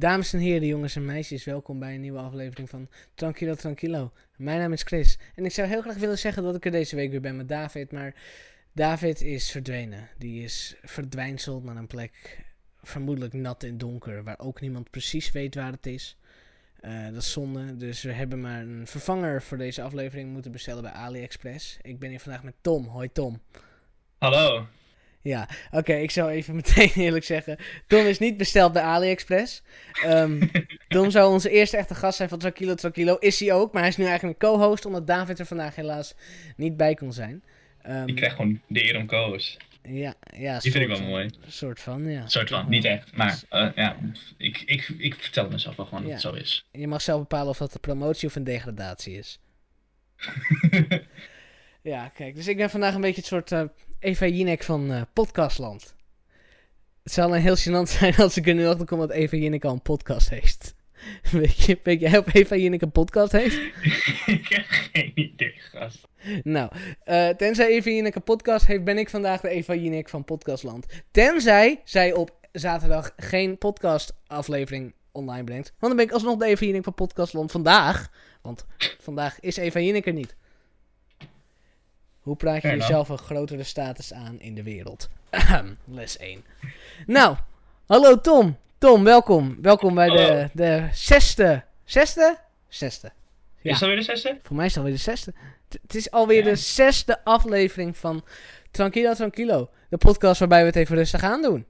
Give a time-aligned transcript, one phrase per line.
[0.00, 4.12] Dames en heren, jongens en meisjes, welkom bij een nieuwe aflevering van Tranquilo Tranquilo.
[4.36, 6.96] Mijn naam is Chris en ik zou heel graag willen zeggen dat ik er deze
[6.96, 8.14] week weer ben met David, maar
[8.72, 10.08] David is verdwenen.
[10.18, 12.44] Die is verdwijnseld naar een plek,
[12.82, 16.16] vermoedelijk nat en donker, waar ook niemand precies weet waar het is.
[16.80, 20.82] Uh, dat is zonde, dus we hebben maar een vervanger voor deze aflevering moeten bestellen
[20.82, 21.78] bij AliExpress.
[21.82, 22.86] Ik ben hier vandaag met Tom.
[22.86, 23.40] Hoi Tom.
[24.18, 24.66] Hallo.
[25.22, 27.56] Ja, oké, ik zou even meteen eerlijk zeggen.
[27.86, 29.62] Tom is niet besteld bij AliExpress.
[30.06, 30.50] Um,
[30.88, 33.16] Tom zou onze eerste echte gast zijn van Tranquilo Tranquilo.
[33.16, 36.14] Is hij ook, maar hij is nu eigenlijk een co-host, omdat David er vandaag helaas
[36.56, 37.42] niet bij kon zijn.
[37.88, 39.56] Um, ik krijg gewoon de eer om co-host.
[39.82, 40.58] Ja, ja.
[40.58, 41.24] Die vind ik wel mooi.
[41.24, 42.28] Een soort van, ja.
[42.28, 43.16] soort van, niet echt.
[43.16, 43.96] Maar uh, ja,
[44.36, 46.12] ik, ik, ik vertel mezelf wel gewoon ja.
[46.12, 46.66] dat het zo is.
[46.72, 49.38] Je mag zelf bepalen of dat een promotie of een degradatie is.
[51.82, 53.62] ja, kijk, dus ik ben vandaag een beetje het soort uh,
[54.00, 55.94] Eva Jinek van uh, Podcastland.
[57.02, 59.64] Het zal een heel gênant zijn als ik er nu achter kom dat Eva Jinek
[59.64, 60.74] al een podcast heeft.
[61.30, 63.56] Weet je, weet je of Eva Jinek een podcast heeft?
[64.26, 66.08] ik heb geen idee, gast.
[66.42, 66.70] Nou,
[67.04, 70.86] uh, tenzij Eva Jinek een podcast heeft, ben ik vandaag de Eva Jinek van Podcastland.
[71.10, 75.68] Tenzij zij op zaterdag geen podcastaflevering online brengt.
[75.78, 78.10] Want dan ben ik alsnog de Eva Jinek van Podcastland vandaag.
[78.42, 78.66] Want
[78.98, 80.36] vandaag is Eva Jinek er niet.
[82.20, 85.08] Hoe praat je jezelf een grotere status aan in de wereld?
[85.84, 86.44] Les 1.
[87.06, 87.36] Nou,
[87.86, 88.56] hallo Tom.
[88.78, 89.58] Tom, welkom.
[89.62, 91.64] Welkom bij de, de zesde.
[91.84, 92.38] Zesde?
[92.68, 93.12] Zesde.
[93.60, 93.70] Ja.
[93.70, 94.38] Is het alweer de zesde?
[94.42, 95.34] Voor mij is het alweer de zesde.
[95.68, 98.24] Het is alweer de zesde aflevering van
[98.70, 99.70] Tranquilo Tranquilo.
[99.88, 101.66] De podcast waarbij we het even rustig aan doen.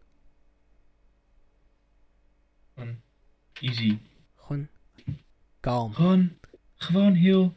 [3.60, 3.98] Easy.
[4.36, 4.68] Gewoon
[5.60, 5.92] kalm.
[5.94, 6.32] Gewoon,
[6.74, 7.54] gewoon heel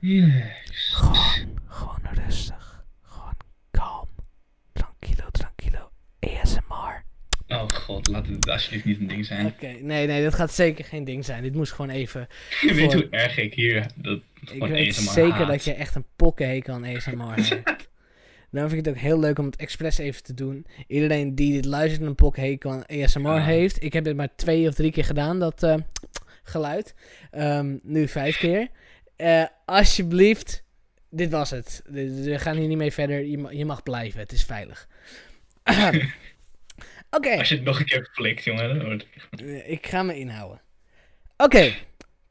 [0.00, 0.94] relaxed.
[0.94, 2.84] Gewoon, gewoon rustig.
[3.02, 3.36] Gewoon
[3.70, 4.08] kalm.
[4.72, 5.90] Tranquilo, tranquilo.
[6.20, 7.04] ASMR.
[7.48, 9.46] Oh god, laat het alsjeblieft niet een ding zijn.
[9.46, 11.42] Oké, nee, nee, dat gaat zeker geen ding zijn.
[11.42, 12.28] Dit moest gewoon even...
[12.66, 14.20] Je weet hoe erg ik hier dat
[14.52, 15.48] Ik weet ASMR zeker haat.
[15.48, 17.62] dat je echt een pokkenhekel aan ASMR hebt.
[18.50, 20.66] Daarom vind ik het ook heel leuk om het expres even te doen.
[20.86, 23.44] Iedereen die dit luistert en een pokkenhekel aan ASMR ja.
[23.44, 23.82] heeft.
[23.82, 25.74] Ik heb dit maar twee of drie keer gedaan, dat uh,
[26.42, 26.94] geluid.
[27.32, 28.68] Um, nu vijf keer.
[29.16, 30.64] Uh, alsjeblieft,
[31.10, 31.82] dit was het.
[31.84, 33.24] We gaan hier niet mee verder.
[33.24, 34.88] Je, je mag blijven, het is veilig.
[35.68, 36.06] Oké.
[37.10, 37.38] Okay.
[37.38, 39.02] Als je het nog een keer flikt, jongen.
[39.66, 40.60] Ik ga me inhouden.
[41.36, 41.56] Oké.
[41.56, 41.76] Okay.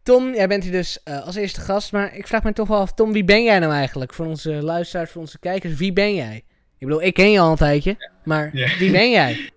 [0.03, 1.91] Tom, jij bent hier dus uh, als eerste gast.
[1.91, 4.13] Maar ik vraag me toch wel af, Tom, wie ben jij nou eigenlijk?
[4.13, 6.35] Voor onze luisteraars, voor onze kijkers, wie ben jij?
[6.77, 7.95] Ik bedoel, ik ken je al een tijdje.
[7.99, 8.11] Ja.
[8.23, 8.67] Maar ja.
[8.79, 9.51] wie ben jij?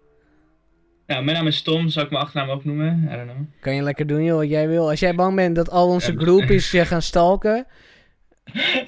[1.06, 1.88] Nou, mijn naam is Tom.
[1.88, 3.08] Zou ik mijn achternaam ook noemen?
[3.12, 3.46] I don't know.
[3.60, 4.90] Kan je lekker doen, joh, wat jij wil.
[4.90, 7.66] Als jij bang bent dat al onze groepjes je gaan stalken...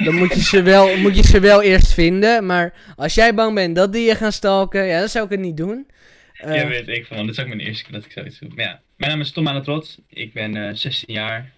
[0.05, 2.47] Dan moet je, ze wel, moet je ze wel eerst vinden.
[2.47, 5.41] Maar als jij bang bent dat die je gaan stalken, ja, dan zou ik het
[5.41, 5.87] niet doen.
[6.45, 7.27] Uh, ja, weet ik van.
[7.27, 8.49] Dit is ook mijn eerste keer dat ik zoiets doe.
[8.55, 9.99] Maar ja, mijn naam is Tom aan het Rot.
[10.09, 11.53] Ik ben uh, 16 jaar.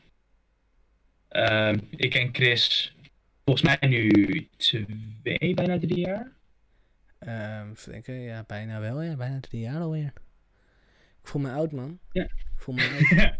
[1.30, 2.94] Uh, ik ken Chris
[3.44, 6.32] volgens mij nu twee, bijna drie jaar.
[7.20, 10.12] Um, denken, ja, bijna wel, ja, bijna drie jaar alweer.
[11.22, 11.98] Ik voel me oud, man.
[12.12, 12.22] Ja.
[12.22, 13.10] Ik voel me oud.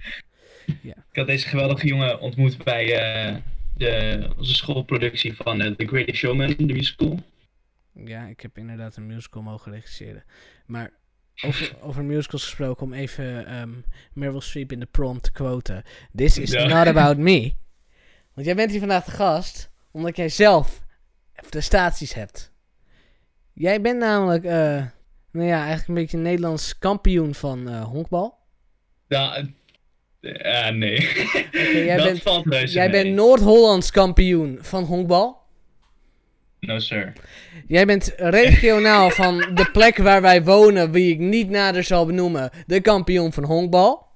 [0.83, 0.95] ja.
[1.11, 2.85] Ik had deze geweldige jongen ontmoet bij
[3.31, 3.37] uh,
[3.77, 7.23] de, onze schoolproductie van uh, The Greatest Showman, de musical.
[7.93, 10.25] Ja, ik heb inderdaad een musical mogen regisseren.
[10.67, 10.93] Maar
[11.45, 15.83] over, over musicals gesproken, om even um, Meryl Streep in de prom te quoten.
[16.15, 16.67] This is ja.
[16.67, 17.53] not about me.
[18.35, 20.85] Want jij bent hier vandaag de gast, omdat jij zelf
[21.51, 22.53] prestaties hebt.
[23.53, 24.51] Jij bent namelijk, uh,
[25.31, 28.39] nou ja, eigenlijk een beetje een Nederlands kampioen van uh, honkbal.
[29.09, 29.45] Ja,
[30.27, 31.09] uh, nee.
[31.53, 33.03] Okay, jij dat bent, valt reuze Jij mee.
[33.03, 35.45] bent Noord-Hollands kampioen van honkbal.
[36.61, 37.13] No sir.
[37.67, 42.51] Jij bent regionaal van de plek waar wij wonen, wie ik niet nader zal benoemen,
[42.67, 44.07] de kampioen van honkbal.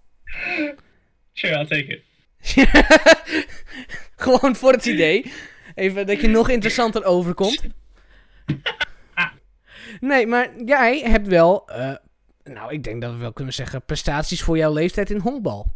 [1.32, 2.02] Sure, I'll take it.
[4.16, 5.32] Gewoon voor het idee.
[5.74, 7.62] Even dat je nog interessanter overkomt.
[10.00, 11.92] Nee, maar jij hebt wel, uh,
[12.44, 15.66] nou ik denk dat we wel kunnen zeggen, prestaties voor jouw leeftijd in honkbal.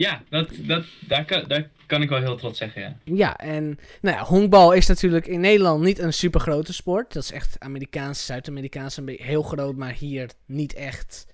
[0.00, 2.96] Ja, dat, dat, daar, kan, daar kan ik wel heel trots zeggen, ja.
[3.04, 7.12] Ja, en nou ja, honkbal is natuurlijk in Nederland niet een super grote sport.
[7.12, 11.26] Dat is echt Amerikaans, Zuid-Amerikaans, een beetje heel groot, maar hier niet echt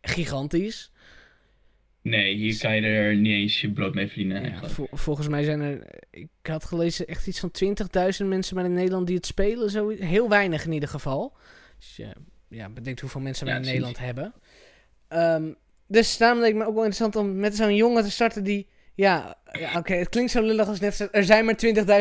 [0.00, 0.92] gigantisch.
[2.02, 4.42] Nee, hier kan je er niet eens je brood mee verdienen.
[4.42, 7.50] Ja, vol, volgens mij zijn er, ik had gelezen, echt iets van
[8.22, 9.70] 20.000 mensen maar in Nederland die het spelen.
[9.70, 11.36] Zo, heel weinig in ieder geval.
[11.78, 12.12] Dus je
[12.48, 14.34] ja, bedenkt hoeveel mensen wij ja, in Nederland hebben.
[15.08, 15.56] Um,
[15.92, 18.68] dus daarom leek me ook wel interessant om met zo'n jongen te starten die...
[18.94, 21.08] Ja, ja oké, okay, het klinkt zo lullig als net...
[21.12, 21.54] Er zijn maar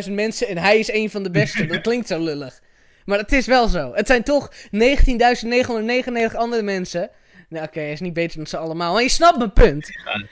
[0.06, 1.66] 20.000 mensen en hij is een van de beste.
[1.66, 2.62] Dat klinkt zo lullig.
[3.06, 3.94] Maar het is wel zo.
[3.94, 7.10] Het zijn toch 19.999 andere mensen
[7.50, 8.94] Nou, oké, hij is niet beter dan ze allemaal.
[8.94, 9.90] Maar je snapt mijn punt.
[10.06, 10.24] Ja.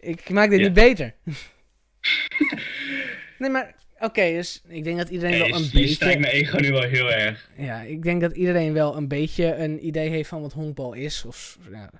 [0.00, 0.64] Ik maak dit Ja.
[0.64, 1.14] niet beter.
[3.38, 3.74] nee, maar...
[3.98, 6.18] Oké, dus ik denk dat iedereen wel een je, je stijgt beetje...
[6.18, 7.50] mijn ego nu wel heel erg.
[7.56, 11.24] Ja, ik denk dat iedereen wel een beetje een idee heeft van wat honkbal is.
[11.24, 11.90] Of, ja,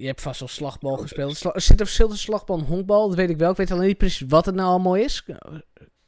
[0.00, 1.36] je hebt vast wel slagbal gespeeld.
[1.36, 3.50] Sla- er zit een verschil tussen slagbal en honkbal, dat weet ik wel.
[3.50, 5.22] Ik weet alleen niet precies wat het nou allemaal is.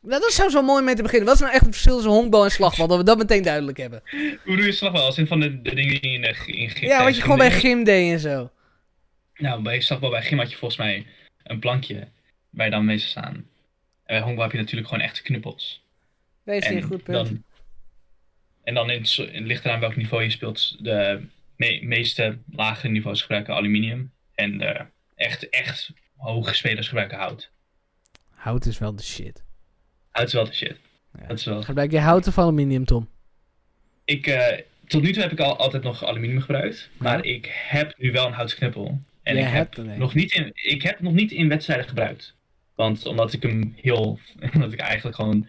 [0.03, 1.27] Nou, dat zou zo mooi mee te beginnen.
[1.27, 2.87] Wat is nou echt het verschil tussen honkbal en slagbal?
[2.87, 4.03] Dat we dat meteen duidelijk hebben.
[4.45, 5.03] Hoe doe je slagbal?
[5.05, 7.51] Als in van de, de dingen die je in gym- Ja, wat je gewoon bij
[7.51, 8.51] gym deed en zo.
[9.35, 11.07] Nou, bij slagbal bij gym had je volgens mij
[11.43, 12.09] een plankje
[12.51, 13.35] waar je dan mee zou staan.
[13.35, 13.45] En
[14.07, 15.83] bij honkbal heb je natuurlijk gewoon echte knuppels.
[16.45, 17.27] Is niet een goed punt.
[17.29, 17.43] Dan,
[18.65, 20.77] en dan in, het in het ligt eraan welk niveau je speelt.
[20.85, 21.23] De
[21.61, 24.13] me- meeste lagere niveaus gebruiken aluminium.
[24.35, 24.85] En de
[25.15, 27.51] echt, echt hoge spelers gebruiken hout.
[28.31, 29.45] Hout is wel de shit.
[30.11, 30.77] Hout is wel de shit.
[31.19, 31.27] Ja.
[31.27, 31.63] Dat is wel...
[31.63, 33.09] Gebruik je hout of aluminium, Tom?
[34.05, 36.91] Ik, eh, tot nu toe heb ik al, altijd nog aluminium gebruikt.
[36.97, 39.01] Maar ik heb nu wel een houten knuppel.
[39.23, 39.99] En Jij ik heb, een.
[39.99, 42.35] nog niet in, ik heb nog niet in wedstrijden gebruikt.
[42.75, 44.19] Want omdat ik hem heel...
[44.55, 45.47] omdat ik eigenlijk gewoon...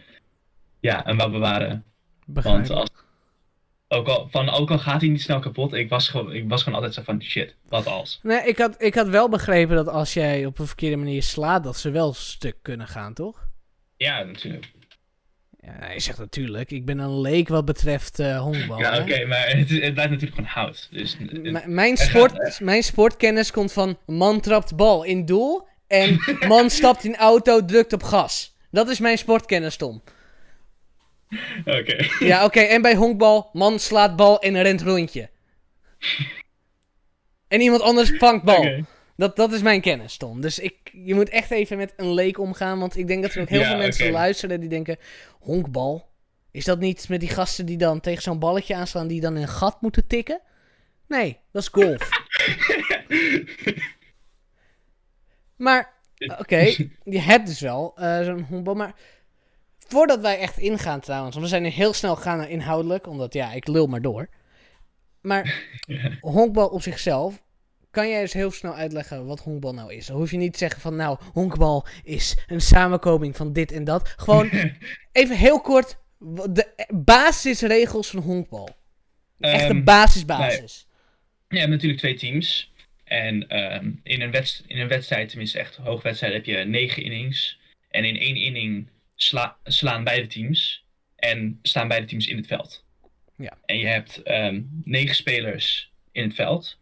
[0.80, 1.84] Ja, hem wou bewaren.
[2.26, 2.56] Begrijp.
[2.56, 2.90] Want als,
[3.92, 6.60] ook, al, van, ook al gaat hij niet snel kapot, ik was, gewoon, ik was
[6.64, 8.20] gewoon altijd zo van shit, wat als.
[8.24, 11.64] Nee, ik had, ik had wel begrepen dat als jij op een verkeerde manier slaat,
[11.64, 13.48] dat ze wel stuk kunnen gaan, toch?
[13.98, 14.72] Ja, natuurlijk.
[15.64, 18.80] Ja, je zegt natuurlijk, ik ben een leek wat betreft eh honkbal.
[18.80, 20.88] ja, oké, maar het, is- het blijft natuurlijk gewoon hout.
[20.92, 21.18] Dus,
[21.66, 27.04] mijn, gaat- sport, mijn sportkennis komt van man trapt bal in doel en man stapt
[27.04, 28.56] in auto, drukt op gas.
[28.72, 30.02] Dat is mijn sportkennis, Tom.
[31.80, 32.08] Oké.
[32.20, 35.30] Ja, oké, en bij honkbal, man slaat bal en rent rondje.
[37.48, 38.84] En iemand anders vangt bal.
[39.16, 40.42] Dat, dat is mijn kennis, Tom.
[40.42, 42.80] Dus ik, je moet echt even met een leek omgaan.
[42.80, 44.98] Want ik denk dat er ook heel Ja, veel mensen luisteren die denken...
[45.40, 46.10] Honkbal?
[46.52, 49.08] Is dat niet met die gasten die dan tegen zo'n balletje aanslaan...
[49.08, 50.42] die dan in een gat moeten tikken?
[51.08, 52.10] Nee, dat is golf.
[55.66, 55.94] maar,
[56.38, 56.60] oké,
[57.04, 58.74] je hebt dus wel eh, zo'n honkbal.
[58.74, 58.96] Maar
[59.92, 61.36] voordat wij echt ingaan trouwens...
[61.36, 63.08] want we zijn heel snel gegaan naar inhoudelijk...
[63.08, 64.30] omdat ja, ik lul maar door.
[65.22, 66.12] Maar Ja.
[66.22, 67.42] honkbal op zichzelf...
[67.92, 70.06] Kan jij eens heel snel uitleggen wat honkbal nou is?
[70.06, 73.84] Dan hoef je niet te zeggen van nou, honkbal is een samenkoming van dit en
[73.84, 74.14] dat.
[74.18, 74.50] Gewoon
[75.12, 75.98] even heel kort
[76.50, 78.70] de basisregels van honkbal.
[79.40, 80.88] Echt de Ehm, basisbasis.
[81.50, 82.72] Je hebt natuurlijk twee teams.
[83.04, 84.34] En ehm, in, een
[84.68, 87.60] in een wedstrijd, tenminste echt hoogwedstrijd, heb je negen innings.
[87.90, 88.88] En in één inning
[89.24, 90.86] sla- slaan beide teams.
[91.16, 92.86] En staan beide teams in het veld.
[93.36, 93.58] Ja.
[93.66, 96.80] En je hebt ehm, negen spelers in het veld.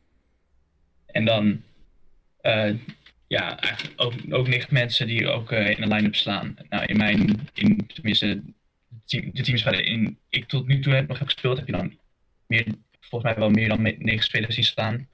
[1.05, 1.61] En dan,
[2.41, 2.73] eh,
[3.27, 6.55] ja, eigenlijk ook, ook negen mensen die ook eh, in een line-up slaan.
[6.69, 8.41] Nou, in mijn, in, tenminste,
[8.87, 11.71] de team- de teams waarin ik tot nu toe heb, nog heb gespeeld, heb je
[11.71, 11.97] dan
[12.47, 12.65] meer,
[12.99, 15.07] volgens mij wel meer dan negen spelers zien staan.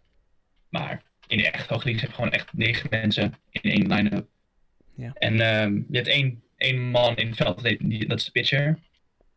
[0.70, 4.28] Maar in de echt hoge leagues heb je gewoon echt negen mensen in één line-up.
[4.96, 5.14] Ja.
[5.14, 8.26] En ehm, je hebt één, één man in het veld, dat, heet- die, dat is
[8.26, 8.80] de pitcher.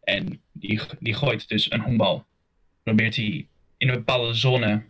[0.02, 2.26] En die, die gooit dus een honkbal.
[2.82, 4.84] Probeert hij in een bepaalde zone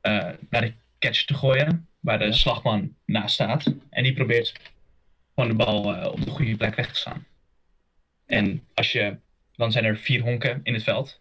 [0.00, 3.74] eh, naar de catcher te gooien, waar de slagman naast staat.
[3.90, 4.52] En die probeert
[5.34, 7.26] gewoon de bal eh, op de goede plek weg te slaan.
[8.26, 9.16] En als je,
[9.56, 11.20] dan zijn er vier honken in het veld.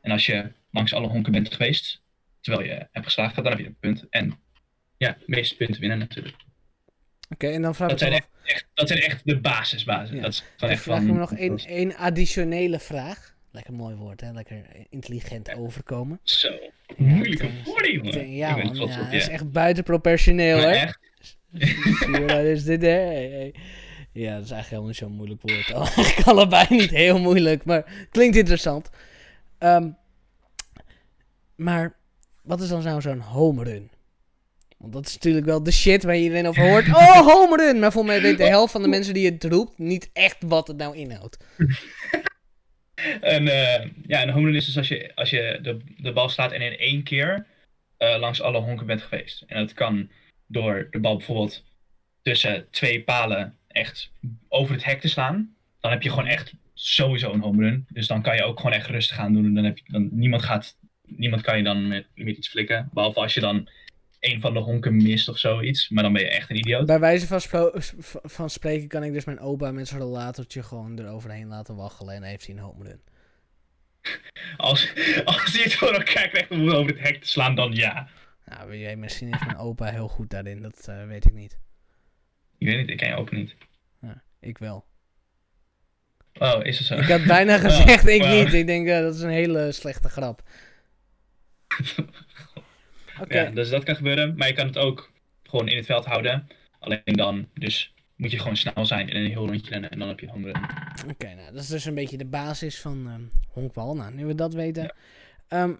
[0.00, 2.02] En als je langs alle honken bent geweest,
[2.40, 4.06] terwijl je hebt geslagen, dan heb je een punt.
[4.10, 4.40] En
[4.96, 6.36] ja, de meeste punten winnen natuurlijk.
[7.30, 10.16] Oké, en dan vraag Dat ik zijn echt, echt- dat zijn echt de basisbasis.
[10.16, 10.20] Ja.
[10.22, 13.36] Dat is dan gewoon echt vraag ik me nog één, één additionele vraag.
[13.50, 14.32] Lekker mooi woord, hè?
[14.32, 16.20] Lekker intelligent overkomen.
[16.22, 16.50] Zo,
[16.96, 18.34] moeilijke woorden, jongen.
[18.34, 20.70] Ja, ben man, ja, op dat is echt buitenproportioneel, hoor.
[20.70, 20.98] echt,
[22.26, 22.88] dat is dit, hè?
[22.88, 23.54] Hey, hey.
[24.12, 25.70] Ja, dat is eigenlijk helemaal niet zo'n moeilijk woord.
[25.96, 28.90] Eigenlijk allebei niet heel moeilijk, maar klinkt interessant.
[29.58, 29.88] Ehm,
[31.54, 31.96] maar
[32.42, 33.90] wat is dan nou zo'n home run?
[34.78, 36.88] Want dat is natuurlijk wel de shit waar iedereen over hoort.
[36.88, 37.78] Oh, home run!
[37.78, 40.68] Maar volgens mij weet de helft van de mensen die het roept niet echt wat
[40.68, 41.44] het nou inhoudt.
[43.20, 46.28] een, eh, ja, een home run is dus als je, als je de, de bal
[46.28, 47.46] slaat en in één keer
[47.96, 49.44] eh, langs alle honken bent geweest.
[49.46, 50.10] En dat kan
[50.46, 51.64] door de bal bijvoorbeeld
[52.22, 54.10] tussen twee palen echt
[54.48, 55.54] over het hek te slaan.
[55.80, 57.86] Dan heb je gewoon echt sowieso een home run.
[57.88, 59.44] Dus dan kan je ook gewoon echt rustig aan doen.
[59.44, 62.88] En dan heb je, dan, niemand, gaat, niemand kan je dan met, met iets flikken.
[62.92, 63.68] Behalve als je dan
[64.20, 65.88] een van de honken mist of zoiets.
[65.88, 66.86] Maar dan ben je echt een idioot.
[66.86, 67.72] Bij wijze van,
[68.22, 72.22] van spreken kan ik dus mijn opa met zijn rollatortje gewoon eroverheen laten waggelen en
[72.22, 73.00] heeft hij een home run.
[74.56, 74.92] Als,
[75.24, 78.08] als hij het voor elkaar krijgt om over het hek te slaan, dan ja.
[78.44, 81.58] Nou, weet misschien is mijn opa heel goed daarin, dat eh, weet ik niet.
[82.58, 83.54] Ik weet niet, ik ken je ook niet.
[84.00, 84.84] Ja, ik wel.
[86.38, 86.94] Oh, is het zo?
[86.94, 88.32] Ik had bijna gezegd, ik wow.
[88.32, 88.52] niet.
[88.52, 90.42] Ik denk, eh, dat is een hele slechte grap.
[93.28, 94.34] Ja, dus dat kan gebeuren.
[94.36, 95.10] Maar je kan het ook
[95.42, 96.48] gewoon in het veld houden.
[96.78, 100.08] Alleen dan, dus moet je gewoon snel zijn en een heel rondje rennen en dan
[100.08, 100.48] heb je home.
[101.10, 103.20] Oké, nou, dat is dus een beetje de basis van ehm,
[103.52, 103.94] honkbal.
[103.96, 104.94] Nou, nu we dat weten.
[105.48, 105.72] Ehm,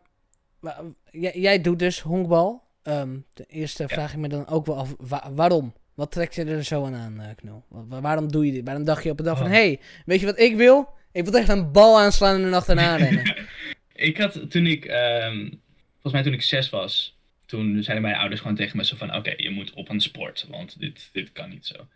[1.11, 2.67] jij, jij doet dus honkbal.
[2.83, 3.89] Ehm ten eerste Ja.
[3.89, 5.75] vraag ik me dan ook wel af, wa- waarom?
[5.95, 7.65] Wat trekt je er zo aan aan, eh, Knul?
[7.69, 8.65] Wa- wa- waarom doe je dit?
[8.65, 9.53] Waarom dacht je op een dag van, Oh.
[9.53, 10.89] hey, weet je wat ik wil?
[11.13, 13.37] Ik wil echt een bal aanslaan en er achterna rennen.
[13.93, 14.85] ik had toen ik,
[15.93, 17.18] volgens mij toen ik zes was,
[17.49, 20.47] toen zeiden mijn ouders gewoon tegen me zo van, oké, je moet op een sport,
[20.49, 21.89] want dit, dit kan niet zo.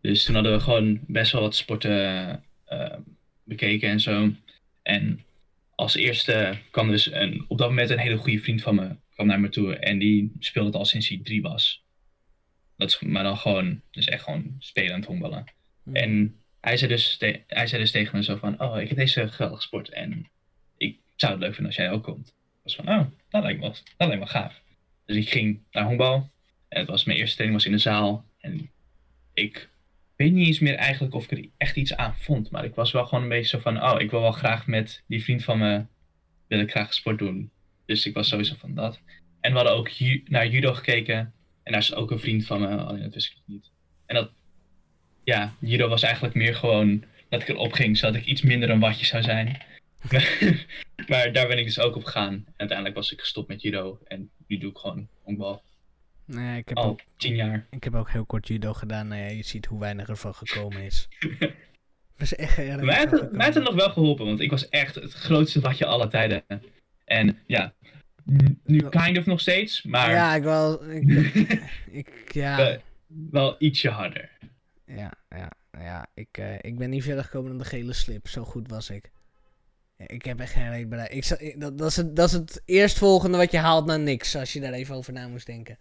[0.00, 2.96] Dus toen hadden we gewoon best wel wat sporten eh,
[3.44, 4.32] bekeken en zo.
[4.82, 5.24] En
[5.74, 9.26] als eerste kwam dus een, op dat moment een hele goede vriend van me kwam
[9.26, 11.84] naar me toe en die speelde het al sinds hij drie was.
[12.76, 15.44] Dat is maar dan gewoon, dus echt gewoon spelend honkballen.
[15.82, 15.94] Hm.
[15.94, 17.16] En hij zei, dus
[17.46, 20.30] hij zei dus tegen me zo van, oh, ik heb deze geweldige sport en
[20.76, 22.28] ik zou het leuk vinden als jij ook komt.
[22.28, 24.60] Ik was van, oh, dat lijkt me, wel- dat lijkt me gaaf.
[25.10, 26.30] Dus ik ging naar honkbal
[26.68, 28.70] en het was mijn eerste training was in de zaal en
[29.34, 29.68] ik
[30.16, 32.92] weet niet eens meer eigenlijk of ik er echt iets aan vond, maar ik was
[32.92, 35.58] wel gewoon een beetje zo van, oh, ik wil wel graag met die vriend van
[35.58, 35.84] me,
[36.46, 37.50] wil ik graag sport doen.
[37.86, 39.00] Dus ik was sowieso van dat.
[39.40, 39.90] En we hadden ook
[40.24, 41.18] naar judo gekeken
[41.62, 43.70] en daar is ook een vriend van me, alleen dat wist ik niet.
[44.06, 44.30] En dat
[45.24, 48.80] ja, judo was eigenlijk meer gewoon dat ik erop ging, zodat ik iets minder een
[48.80, 49.62] watje zou zijn.
[51.08, 52.32] maar daar ben ik dus ook op gegaan.
[52.34, 55.62] En uiteindelijk was ik gestopt met judo en nu doe ik gewoon honkbal.
[56.24, 57.66] Nee, ik heb, Al ook, tien jaar.
[57.70, 59.08] ik heb ook heel kort judo gedaan.
[59.08, 61.08] Nou ja, je ziet hoe weinig ervan gekomen is.
[62.16, 64.68] Is echt erg Mij heeft, het, mij heeft het nog wel geholpen, want ik was
[64.68, 66.44] echt het grootste watje aller tijden.
[67.04, 67.74] En ja,
[68.64, 70.84] nu kind of nog steeds, maar Ja, ik wel...
[70.90, 72.56] Ik, ik, ja...
[72.56, 72.76] wel,
[73.30, 74.30] wel ietsje harder.
[74.86, 76.06] Ja, ja, ja.
[76.14, 78.28] Ik, eh, ik ben niet verder gekomen dan de gele slip.
[78.28, 79.10] Zo goed was ik.
[80.06, 81.40] Ik heb echt geen reet bereikt.
[81.40, 84.36] Ik, dat, dat, is het, dat is het eerstvolgende wat je haalt naar niks.
[84.36, 85.78] Als je daar even over na moest denken.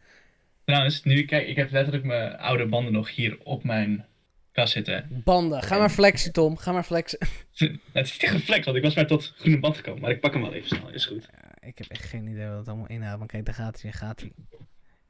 [0.66, 4.06] Trouwens, nu kijk, ik heb letterlijk mijn oude banden nog hier op mijn
[4.52, 5.22] kast zitten.
[5.24, 5.64] Banden.
[5.64, 6.58] Ga maar flexen, Tom.
[6.58, 7.20] Ga maar flexen.
[7.94, 10.02] Het is niet flex, want ik was maar tot groene band gekomen.
[10.02, 11.30] Maar ik pak hem wel even snel, is goed.
[11.32, 13.20] Ja, ik heb echt geen idee wat het allemaal inhoudt.
[13.20, 13.92] Maar kijk, daar gaat hij.
[13.92, 14.32] Gaat hij.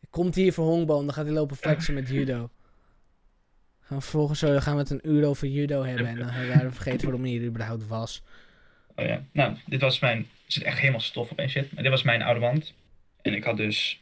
[0.09, 1.05] Komt hier voor honkbal.
[1.05, 2.49] Dan gaat hij lopen flexen met judo.
[3.79, 6.07] Gaan we vervolgens zo, dan gaan we het een uur over judo hebben.
[6.07, 8.23] En dan hebben we vergeten waarom hij hier überhaupt was.
[8.99, 10.17] Oh ja, nou, dit was mijn...
[10.17, 10.25] Er
[10.55, 11.71] zit echt helemaal stof op en shit.
[11.73, 12.73] Maar dit was mijn oude band.
[13.21, 13.99] En ik had dus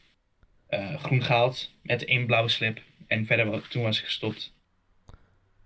[0.68, 2.82] eh, groen gehaald met één blauwe slip.
[3.08, 4.54] En verder, toen was ik gestopt.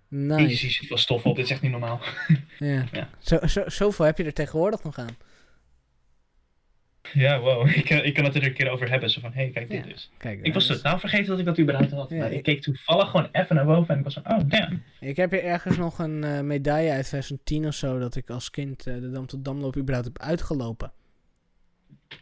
[0.08, 0.42] Nice.
[0.42, 1.36] Jezus, hier zit veel stof op.
[1.36, 2.00] Dit is echt niet normaal.
[2.58, 2.84] Ja.
[2.92, 3.08] Ja.
[3.18, 5.16] Zo, zo, zoveel heb je er tegenwoordig nog aan.
[7.12, 7.68] Ja, wow.
[7.76, 9.10] Ik, kan- ik kan het er een keer over hebben.
[9.10, 9.92] Zo van, hé, hey, kijk dit Ja.
[10.18, 12.10] Kijk, Ik was totaal vergeten dat ik dat überhaupt had.
[12.10, 14.82] Ja, ik- ik keek toevallig gewoon even naar boven en ik was van, oh, damn.
[15.00, 18.50] Ik heb hier ergens nog een eh, medaille uit 2010 of zo, dat ik als
[18.50, 20.92] kind eh, de Dam tot Damloop überhaupt heb uitgelopen.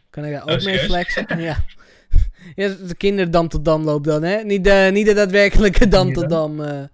[0.09, 1.25] Kan ik daar ook Oh, mee flexen?
[1.41, 1.63] ja.
[2.55, 4.43] ja, de kinderdam tot Damloop dan, hè?
[4.43, 6.29] Niet de, niet de daadwerkelijke Dam tot?
[6.29, 6.61] Dam.
[6.63, 6.89] Ik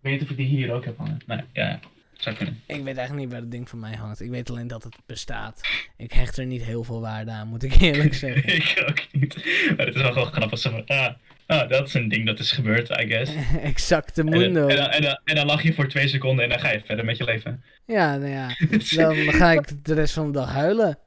[0.00, 1.18] weet niet of ik die hier ook heb hangen.
[1.26, 1.80] Nee, ja, ja.
[2.20, 2.62] Zou kunnen.
[2.66, 4.20] ik weet eigenlijk niet waar het ding van mij hangt.
[4.20, 5.60] Ik weet alleen dat het bestaat.
[5.96, 8.54] Ik hecht er niet heel veel waarde aan, moet ik eerlijk zeggen.
[8.54, 9.34] ik ook niet.
[9.76, 10.58] Maar het is wel gewoon grappig.
[10.58, 11.14] Zo van, ah,
[11.46, 13.32] ah, dat is een ding dat is gebeurd, I guess.
[13.62, 14.66] exacte En dan, mundo.
[14.66, 16.80] en, dan, en, dan, en dan lach je voor twee seconden en dan ga je
[16.84, 17.64] verder met je leven.
[17.86, 18.46] Ja, nou ja.
[18.96, 20.98] Dan ga ik de rest van de dag huilen.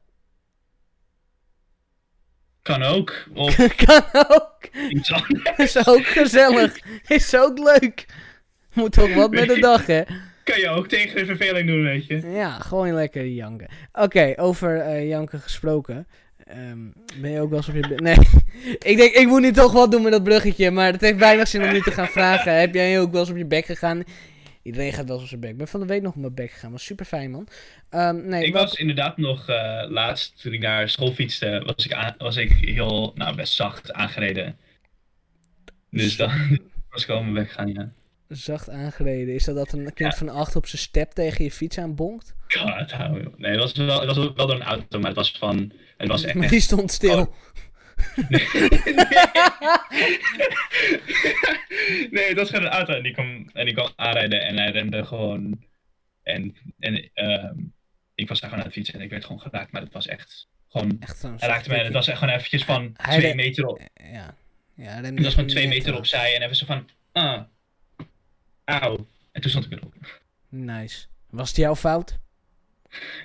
[2.62, 3.28] Kan ook.
[3.34, 4.68] Of kan ook.
[5.58, 6.80] Is ook gezellig.
[7.08, 8.06] Is ook leuk.
[8.74, 10.02] Moet toch wat met de dag, hè?
[10.44, 12.32] Kan je ook tegen de verveling doen, weet je.
[12.32, 13.68] Ja, gewoon lekker janken.
[13.94, 16.08] Oké, over eh, janken gesproken.
[16.44, 16.78] Ehm,
[17.22, 17.96] ben je ook wel eens op je...
[17.96, 18.16] Nee,
[18.92, 20.72] ik denk, ik moet nu toch wat doen met dat bruggetje.
[20.72, 22.60] Maar het heeft weinig zin om nu te gaan vragen.
[22.60, 24.04] Heb jij ook wel eens op je bek gegaan?
[24.62, 25.50] Iedereen gaat wel eens op zijn bek.
[25.50, 26.72] Ik ben van de week nog op mijn bek gegaan.
[26.72, 27.48] Was super fijn, man.
[27.90, 31.86] Ehm, nee, Ik wat- was inderdaad nog eh, laatst, toen ik naar school fietste, was
[31.86, 34.58] ik, aan, was ik heel, nou best zacht aangereden.
[35.90, 36.32] Dus dan
[36.92, 37.90] was ik al mijn weg gaan, ja.
[38.36, 39.34] Zacht aangereden.
[39.34, 42.36] Is dat dat een kind van acht op zijn step tegen je fiets aanbonkt?
[42.48, 43.34] God, hou.
[43.38, 46.08] Nee, het was wel, het was wel door een auto, maar het was van, het
[46.08, 46.36] was echt...
[46.36, 47.20] Maar die stond stil.
[47.20, 47.34] Oh.
[52.12, 54.72] nee, het was gewoon een auto en die kwam, en die kwam aanrijden en hij
[54.72, 55.64] rende gewoon.
[56.24, 57.56] En, en ehm,
[58.16, 60.08] ik was daar gewoon aan het fietsen en ik werd gewoon geraakt, maar het was
[60.08, 60.98] echt gewoon.
[61.00, 63.82] Echt zo'n Hij raakte en het was echt gewoon eventjes van Hij twee meter op.
[63.94, 64.36] Ja.
[64.76, 65.98] ja Het was gewoon twee meter af.
[65.98, 67.42] opzij en even zo van, ah,
[68.66, 69.06] auw.
[69.32, 69.94] En toen stond ik erop.
[70.50, 71.06] Nice.
[71.30, 72.18] Was het jouw fout?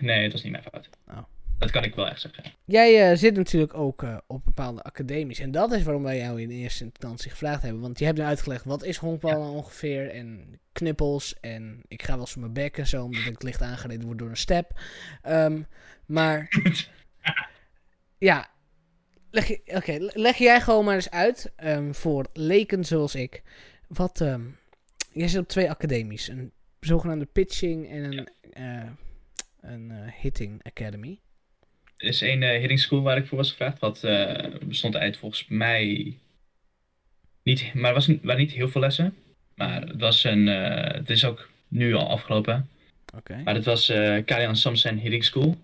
[0.00, 0.88] Nee, het was niet mijn fout.
[1.08, 1.18] Oh.
[1.58, 2.44] Dat kan ik wel echt zeggen.
[2.64, 5.38] Jij eh, zit natuurlijk ook eh, op bepaalde academies.
[5.38, 7.80] En dat is waarom wij jou in eerste instantie gevraagd hebben.
[7.80, 10.10] Want je hebt nu uitgelegd wat is honkbal nou ongeveer.
[10.10, 11.40] En knippels.
[11.40, 13.04] En ik ga wel eens op mijn bek en zo.
[13.04, 14.80] Omdat ik licht aangereden word door een step.
[15.22, 15.62] Ehm,
[16.06, 16.48] maar
[18.18, 18.48] ja,
[19.30, 23.42] leg, je- oké, leg jij gewoon maar eens uit, ehm, voor leken zoals ik,
[23.88, 24.42] wat, ehm,
[25.12, 28.90] jij zit op twee academies, een zogenaamde pitching en een, eh,
[29.60, 31.18] een eh, hitting academy.
[31.96, 33.78] Er is één eh, hitting school waar ik voor was gevraagd.
[33.78, 34.00] Wat
[34.64, 36.14] bestond uit volgens mij
[37.42, 39.14] niet, maar er was, waren niet heel veel lessen.
[39.54, 42.68] Maar het was een, het is ook nu al afgelopen.
[43.16, 45.56] Oké, Maar het was eh Kalian Samsen Hitting School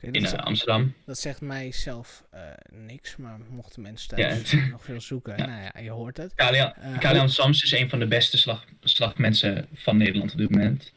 [0.00, 0.94] in eh, zegt- Amsterdam.
[1.06, 5.46] dat zegt mij zelf eh, niks, maar mochten mensen thuis nog veel zoeken, Ja.
[5.46, 6.34] nou ja, je hoort het.
[6.34, 10.92] Kalian, Kalian Sams is een van de beste slag, slagmensen van Nederland op dit moment.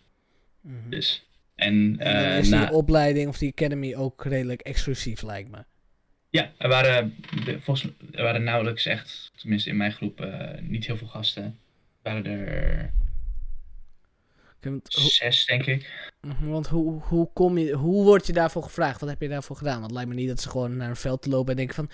[0.62, 0.90] Mhm.
[0.90, 1.26] Dus,
[1.56, 5.50] en En dan eh, is die na, opleiding of die academy ook redelijk exclusief, lijkt
[5.52, 5.64] me.
[6.30, 7.16] ja, er waren,
[7.60, 10.28] volgens, er waren nauwelijks echt, tenminste in mijn groep,
[10.62, 11.44] niet heel veel gasten.
[11.44, 12.92] Er waren er
[14.62, 16.12] want zes, denk ik.
[16.22, 19.00] Mhm, Want hoe, hoe, kom je, hoe word je daarvoor gevraagd?
[19.00, 19.74] Wat heb je daarvoor gedaan?
[19.74, 21.76] Want het lijkt me niet dat ze gewoon naar een veld te lopen en denken
[21.76, 21.90] van...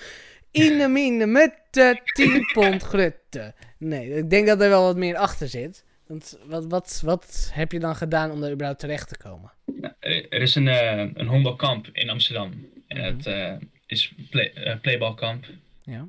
[0.51, 3.53] Ine mine mutte, 10 pond grutte.
[3.77, 5.83] Nee, ik denk dat er wel wat meer achter zit.
[6.07, 9.51] Want wat, wat, wat heb je dan gedaan om daar überhaupt terecht te komen?
[9.81, 12.51] Ja, er, is een, eh een honkbalkamp in Amsterdam.
[12.87, 13.05] En Mhm.
[13.15, 13.53] het eh,
[13.85, 15.45] is play, eh, playbalkamp.
[15.83, 16.07] Ja.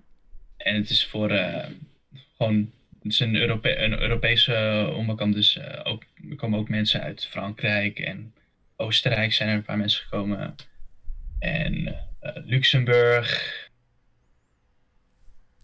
[0.57, 1.31] En het is voor
[2.37, 2.71] gewoon,
[3.07, 5.35] het is een, Europe een Europese honkbalkamp.
[5.35, 8.35] Dus eh, ook, er komen ook mensen uit Frankrijk en
[8.77, 10.55] Oostenrijk zijn er een paar mensen gekomen.
[11.39, 11.87] En
[12.21, 13.55] eh, Luxemburg,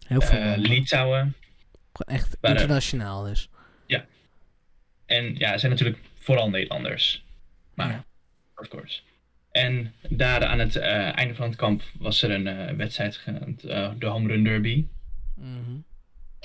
[0.06, 0.38] Heel veel.
[0.38, 0.56] eh.
[0.56, 1.34] Litouwen.
[2.06, 3.50] Echt eh, internationaal dus.
[5.06, 7.24] En ja, het zijn natuurlijk vooral Nederlanders.
[7.74, 8.04] Maar, Ja.
[8.54, 9.00] of course.
[9.50, 13.64] En daar aan het eh, einde van het kamp was er een eh, wedstrijd genaamd
[13.64, 14.86] eh, de Home Run Derby.
[15.34, 15.76] Mhm.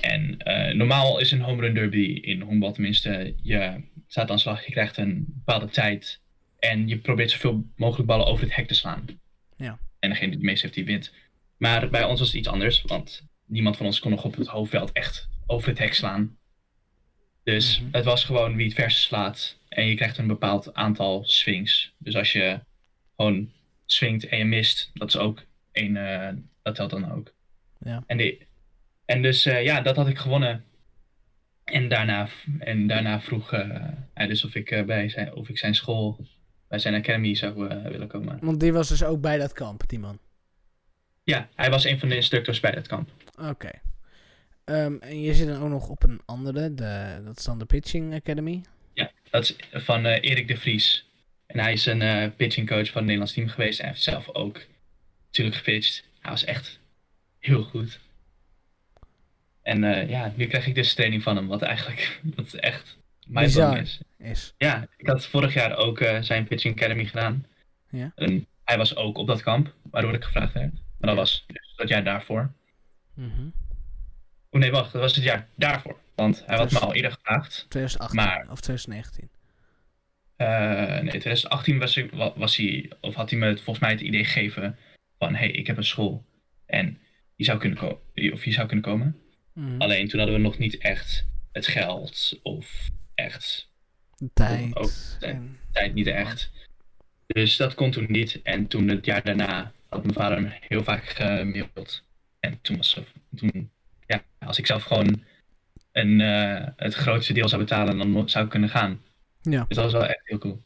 [0.00, 4.64] En eh, normaal is een home run derby in honkbal tenminste, je staat aan slag,
[4.66, 6.20] je krijgt een bepaalde tijd
[6.58, 9.04] en je probeert zoveel mogelijk ballen over het hek te slaan.
[9.56, 9.78] Ja.
[9.98, 11.14] En degene die het meest heeft, die wint.
[11.56, 14.46] Maar bij ons was het iets anders, want niemand van ons kon nog op het
[14.46, 16.36] hoofdveld echt over het hek slaan.
[17.42, 17.88] Dus Mhm.
[17.92, 21.92] het was gewoon wie het verste slaat en je krijgt een bepaald aantal swings.
[21.98, 22.60] Dus als je
[23.16, 23.50] gewoon
[23.86, 27.34] swingt en je mist, dat is ook één, eh, dat telt dan ook.
[27.84, 28.02] Ja.
[28.06, 28.46] En, die,
[29.08, 30.64] en dus eh, ja, dat had ik gewonnen.
[31.64, 33.68] En daarna, en daarna vroeg eh,
[34.14, 36.26] hij dus of ik, eh, bij zijn, of ik zijn school,
[36.68, 38.38] bij zijn academy zou willen komen.
[38.40, 40.18] Want die was dus ook bij dat kamp, die man.
[41.22, 43.10] Ja, hij was een van de instructors bij dat kamp.
[43.40, 43.70] Oké.
[44.64, 47.64] Ehm, en je zit dan ook nog op een andere, de, dat is dan de
[47.64, 48.62] Pitching Academy.
[49.30, 51.06] Dat is van Erik de Vries.
[51.46, 53.78] En hij is een eh pitching coach van het Nederlands team geweest.
[53.78, 54.60] En hij heeft zelf ook
[55.26, 56.04] natuurlijk gepitcht.
[56.20, 56.78] Hij was echt
[57.38, 58.00] heel goed.
[59.68, 61.46] En eh, ja, nu krijg ik dus training van hem.
[61.46, 63.78] Wat eigenlijk wat echt mijn Bizar.
[63.78, 64.00] is.
[64.18, 64.54] Is.
[64.58, 67.46] Ja, ik had vorig jaar ook eh, zijn Pitching Academy gedaan.
[67.90, 68.12] Ja.
[68.14, 70.72] En hij was ook op dat kamp, waardoor ik gevraagd werd.
[70.72, 72.52] Maar dat was dus dat jaar daarvoor.
[73.14, 73.46] Mhm.
[74.50, 75.98] Oh nee, wacht, dat was het jaar daarvoor.
[76.14, 77.66] Want hij had me al eerder gevraagd.
[77.68, 79.28] 2018 Maar- of 2019.
[80.36, 80.46] Eh,
[81.00, 84.00] nee, 2018 was, ik, wa- was hij, of had hij me het, volgens mij het
[84.00, 84.76] idee gegeven
[85.18, 86.24] van, hé, hey, ik heb een school
[86.66, 86.98] en
[87.36, 87.82] je zou kunnen,
[88.32, 89.20] of je zou kunnen komen.
[89.58, 89.80] Mhm.
[89.80, 93.68] Alleen toen hadden we nog niet echt het geld of echt
[94.34, 94.76] tijd.
[94.76, 95.34] ook tijd.
[95.34, 96.50] en- tijd niet echt.
[97.26, 98.42] Dus dat kon toen niet.
[98.42, 102.02] En toen het jaar daarna had mijn vader me heel vaak gemaild.
[102.40, 103.00] En toen was
[103.36, 103.70] toen,
[104.06, 105.24] ja, als ik zelf gewoon
[105.92, 109.02] een, eh, het grootste deel zou betalen, dan zou ik kunnen gaan.
[109.42, 110.62] ja, Dus dat was wel echt heel cool.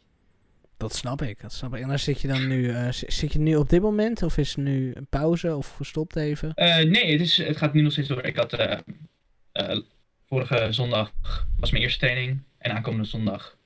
[0.83, 1.41] Dat snap ik.
[1.41, 1.83] Dat snap ik.
[1.83, 4.23] En daar zit je dan nu, eh, zit je nu op dit moment?
[4.23, 6.55] Of is het nu een pauze of gestopt even?
[6.55, 8.23] Eh, nee, het, is, het gaat nu nog steeds door.
[8.23, 9.79] Ik had eh,
[10.27, 11.13] vorige zondag
[11.61, 12.43] was mijn eerste training.
[12.59, 13.57] En aankomende zondag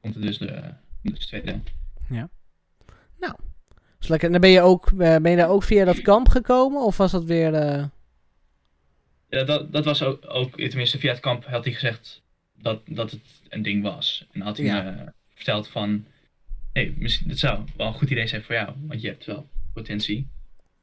[0.00, 0.62] komt het dus de,
[1.02, 1.60] dus de tweede.
[3.98, 4.26] Dus lekker.
[4.26, 6.82] En dan ben je, ook, ben je daar ook via dat kamp gekomen?
[6.82, 7.52] Of was dat weer...
[9.28, 12.22] Ja, dat, dat was ook, ook, tenminste via het kamp had hij gezegd
[12.54, 14.26] dat, dat het een ding was.
[14.32, 14.82] En had hij Ja.
[14.82, 16.06] me verteld van,
[16.76, 19.48] hey, misschien, dat zou wel een goed idee zijn voor jou, want je hebt wel
[19.72, 20.28] potentie.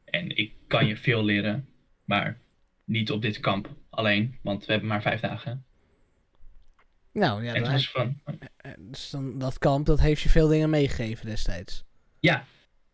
[0.05, 1.67] En ik kan je veel leren,
[2.05, 2.37] maar
[2.83, 5.65] niet op dit kamp alleen, want we hebben maar vijf dagen.
[7.11, 8.19] Nou ja, en dan, van,
[8.57, 11.83] eh, dus dan, dat kamp, dat heeft je veel dingen meegegeven destijds.
[12.19, 12.45] ja,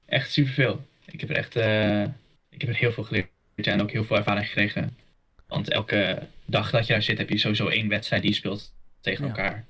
[0.06, 0.88] echt superveel.
[1.06, 2.04] Ik heb er echt, eh,
[2.50, 4.98] ik heb er heel veel geleerd en ook heel veel ervaring gekregen.
[5.48, 8.74] Want elke dag dat je daar zit, heb je sowieso één wedstrijd die je speelt
[9.02, 9.30] tegen Ja.
[9.30, 9.66] elkaar.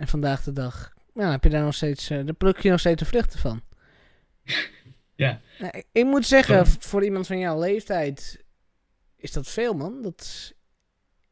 [0.00, 2.80] En vandaag de dag, nou, heb je daar nog steeds, eh daar pluk je nog
[2.80, 3.60] steeds de vruchten van.
[5.14, 5.40] Ja.
[5.58, 6.64] Nou, ik, ik moet zeggen, Ja.
[6.64, 8.44] voor iemand van jouw leeftijd
[9.16, 10.02] is dat veel, man.
[10.02, 10.52] Dat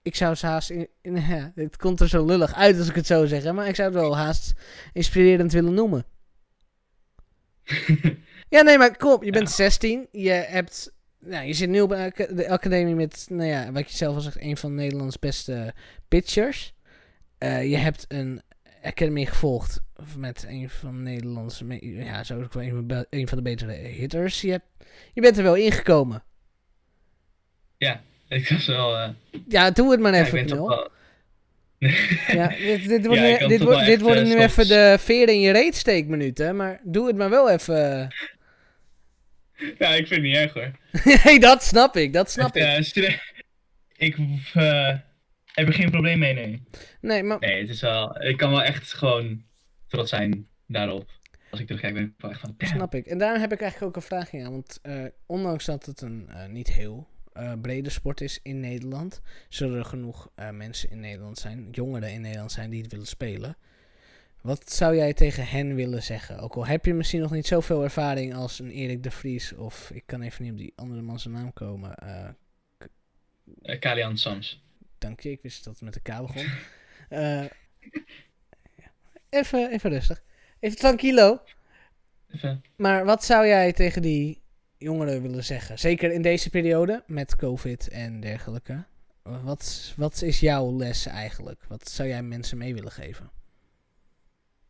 [0.02, 2.94] ik zou het haast, in, in- ja, het komt er zo lullig uit als ik
[2.94, 4.52] het zo zeg, hè, maar ik zou het wel haast
[4.92, 6.04] inspirerend willen noemen.
[8.50, 9.22] Ja, nee, maar kom op.
[9.24, 10.09] Je bent 16.
[10.12, 10.92] Je hebt...
[11.18, 14.40] Nou, je zit nu op de academie met, nou ja, wat je zelf al zegt,
[14.40, 15.74] een van Nederlands beste
[16.09, 16.74] pitchers.
[17.38, 18.42] Uh, je hebt een
[18.88, 19.81] academy gevolgd
[20.16, 24.40] met een van Nederlandse, ja, zo ook wel een, een, van de betere hitters.
[24.40, 24.66] Je, hebt,
[25.12, 26.22] je bent er wel ingekomen.
[27.77, 28.96] Ja, ik was wel...
[28.96, 29.09] Uh...
[29.48, 30.90] Ja, doe het maar even, ja, wel...
[32.27, 35.35] ja, dit, dit, wordt ja, nu, dit, wordt, dit worden uh, nu even de veren
[35.35, 38.14] in je reetsteekminuten, maar doe het maar wel even.
[39.79, 40.70] Ja, ik vind het niet erg hoor.
[41.24, 43.05] nee, dat snap ik, dat snap het, ik.
[43.05, 43.14] Uh,
[43.96, 44.16] ik
[45.59, 46.62] heb er geen probleem mee, nee.
[47.01, 47.38] Nee, maar...
[47.38, 48.23] Nee, het is wel...
[48.23, 49.42] Ik kan wel echt gewoon
[49.87, 51.16] trots zijn daarop.
[51.51, 52.55] Als ik terugkijk, ben ik wel echt van...
[52.59, 53.07] Snap ik.
[53.07, 54.51] En daarom heb ik eigenlijk ook een vraagje aan.
[54.51, 59.21] Want uh, ondanks dat het een uh, niet heel uh, brede sport is in Nederland...
[59.49, 63.57] zullen er genoeg mensen in Nederland zijn, jongeren in Nederland zijn die het willen spelen.
[64.40, 66.38] Wat zou jij tegen hen willen zeggen?
[66.38, 69.55] Ook al heb je misschien nog niet zoveel ervaring als een Erik de Vries...
[69.55, 71.94] of ik kan even niet op die andere man zijn naam komen...
[73.79, 74.62] Kalian Sams.
[74.98, 76.46] Dank je, ik wist dat het met de K begon.
[77.11, 77.44] Uh,
[79.40, 80.22] even, even rustig.
[80.61, 81.42] Even tranquilo.
[82.30, 82.62] Even.
[82.76, 84.42] Maar wat zou jij tegen die
[84.78, 85.78] jongeren willen zeggen?
[85.78, 88.84] Zeker in deze periode met COVID en dergelijke.
[89.22, 91.64] Wat, wat is jouw les eigenlijk?
[91.68, 93.30] Wat zou jij mensen mee willen geven?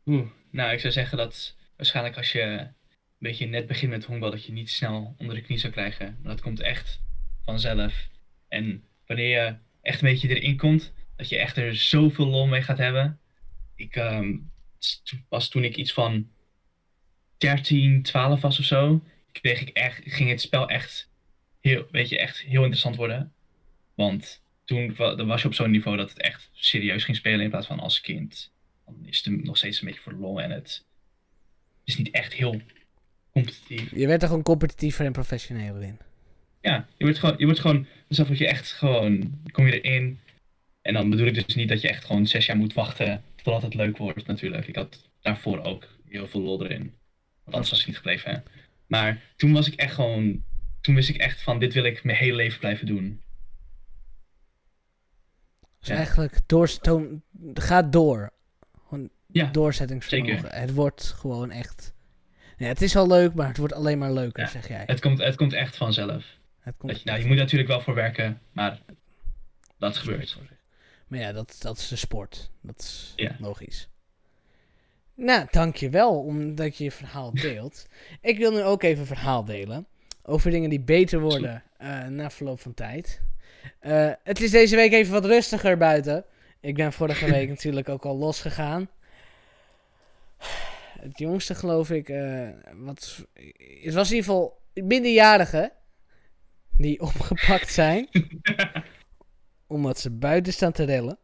[0.07, 2.75] Oeh, nou, ik zou zeggen dat waarschijnlijk als je een
[3.19, 6.19] beetje net begint met honkbal, dat je niet snel onder de knie zou krijgen.
[6.23, 7.01] Maar dat komt echt
[7.45, 8.09] vanzelf.
[8.49, 12.63] En wanneer je echt een beetje erin komt, dat je echt er zoveel lol mee
[12.63, 13.21] gaat hebben.
[13.75, 14.51] Ik um,
[15.29, 16.29] was toen ik iets van
[17.39, 21.11] 13, 12 was of zo, kreeg ik echt, ging het spel echt
[21.61, 23.33] heel, weet je, echt heel interessant worden.
[23.95, 27.67] Want toen was je op zo'n niveau dat het echt serieus ging spelen in plaats
[27.67, 28.53] van als kind.
[28.85, 30.87] Dan is het nog steeds een beetje voor lol en het
[31.85, 32.61] is niet echt heel
[33.33, 33.91] competitief.
[33.91, 35.99] Je werd er gewoon competitiever en professioneler in.
[36.61, 40.21] Ja, je wordt gewoon, je wordt gewoon, dus word je echt gewoon, kom je erin.
[40.83, 43.63] En dan bedoel ik dus niet dat je echt gewoon zes jaar moet wachten totdat
[43.63, 44.67] het leuk wordt natuurlijk.
[44.67, 46.83] Ik had daarvoor ook heel veel lol erin.
[47.45, 48.31] Want anders was het niet gebleven.
[48.31, 48.39] Hè?
[48.87, 50.45] Maar toen was ik echt gewoon,
[50.81, 53.23] toen wist ik echt van dit wil ik mijn hele leven blijven doen.
[55.79, 55.95] Dus ja.
[55.95, 57.23] eigenlijk doorstoom,
[57.55, 58.33] gaat door.
[58.89, 60.41] Gewoon ja, doorzettingsvermogen.
[60.41, 60.59] Zeker.
[60.61, 61.95] Het wordt gewoon echt.
[62.57, 64.83] Het is al leuk, maar het wordt alleen maar leuker, zeg jij.
[64.87, 66.38] Het komt, het komt echt vanzelf.
[66.61, 68.81] Het komt je, nou, je moet natuurlijk wel voor werken, maar
[69.79, 70.39] dat gebeurt.
[71.07, 72.51] Maar ja, dat, dat is de sport.
[72.61, 73.89] Dat is logisch.
[75.15, 77.87] Nou, dankjewel omdat je je verhaal deelt.
[78.21, 79.87] ik wil nu ook even een verhaal delen.
[80.23, 83.21] Over dingen die beter worden uh, na verloop van tijd.
[83.83, 86.25] Uh, het is deze week even wat rustiger buiten.
[86.61, 88.89] Ik ben vorige week natuurlijk ook al losgegaan.
[91.01, 93.25] Het jongste geloof ik, uh, wat,
[93.83, 95.73] het was in ieder geval minderjarigen
[96.79, 98.09] die opgepakt zijn.
[99.67, 101.19] omdat ze buiten staan te rellen.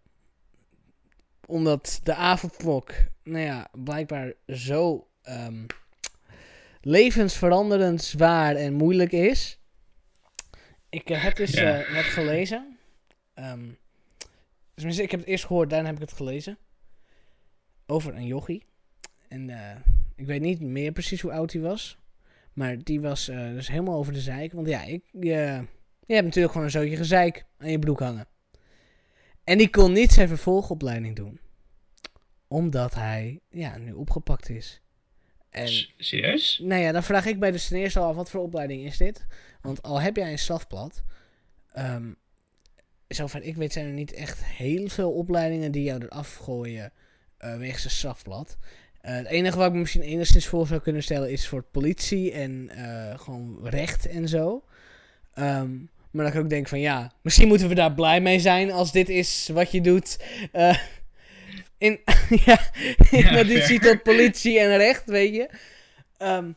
[1.47, 5.67] Omdat de avondklok, nou ja, blijkbaar zo um,
[6.81, 9.59] levensveranderend zwaar en moeilijk is.
[10.89, 11.89] Ik uh, heb dus ja.
[11.89, 12.79] uh, wat gelezen.
[13.35, 13.79] Um,
[14.75, 16.59] tenminste, ik heb het eerst gehoord, daarna heb ik het gelezen.
[17.87, 18.65] Over een jochie.
[19.29, 19.71] En uh,
[20.15, 21.99] ik weet niet meer precies hoe oud hij was.
[22.55, 24.53] Maar die was uh, dus helemaal over de zeik.
[24.53, 25.65] Want ja, ik, je,
[26.07, 28.27] je hebt natuurlijk gewoon een zootje gezeik aan je broek hangen.
[29.45, 31.41] En die kon niet zijn vervolgopleiding doen.
[32.49, 34.81] Omdat hij ja, nu opgepakt is.
[35.51, 36.61] En, Serieus?
[36.63, 39.27] Nou ja, dan vraag ik bij de ten eerste al, wat voor opleiding is dit?
[39.61, 41.05] Want al heb jij een strafblad...
[41.79, 42.17] Um,
[43.09, 46.93] zover ik weet zijn er niet echt heel veel opleidingen die jou eraf gooien
[47.41, 48.59] uh, wegens een strafblad.
[49.05, 52.33] Uh, het enige wat ik me misschien enigszins voor zou kunnen stellen is voor politie
[52.33, 54.65] en uh, gewoon recht en zo.
[55.39, 58.73] Um, maar dat ik ook denk van ja, misschien moeten we daar blij mee zijn
[58.73, 60.19] als dit is wat je doet.
[60.53, 60.77] Uh,
[61.79, 62.01] in,
[62.45, 62.61] ja,
[63.11, 65.51] in additie tot politie en recht, weet je.
[66.19, 66.57] Um,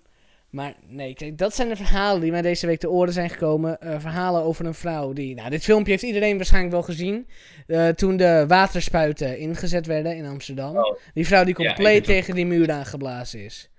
[0.49, 3.77] maar nee, kijk, dat zijn de verhalen die mij deze week te oren zijn gekomen.
[3.83, 5.35] Uh, verhalen over een vrouw die...
[5.35, 7.27] Nou, dit filmpje heeft iedereen waarschijnlijk wel gezien.
[7.67, 10.77] Uh, toen de waterspuiten ingezet werden in Amsterdam.
[10.77, 10.97] Oh.
[11.13, 13.69] Die vrouw die compleet tegen die muur aangeblazen is.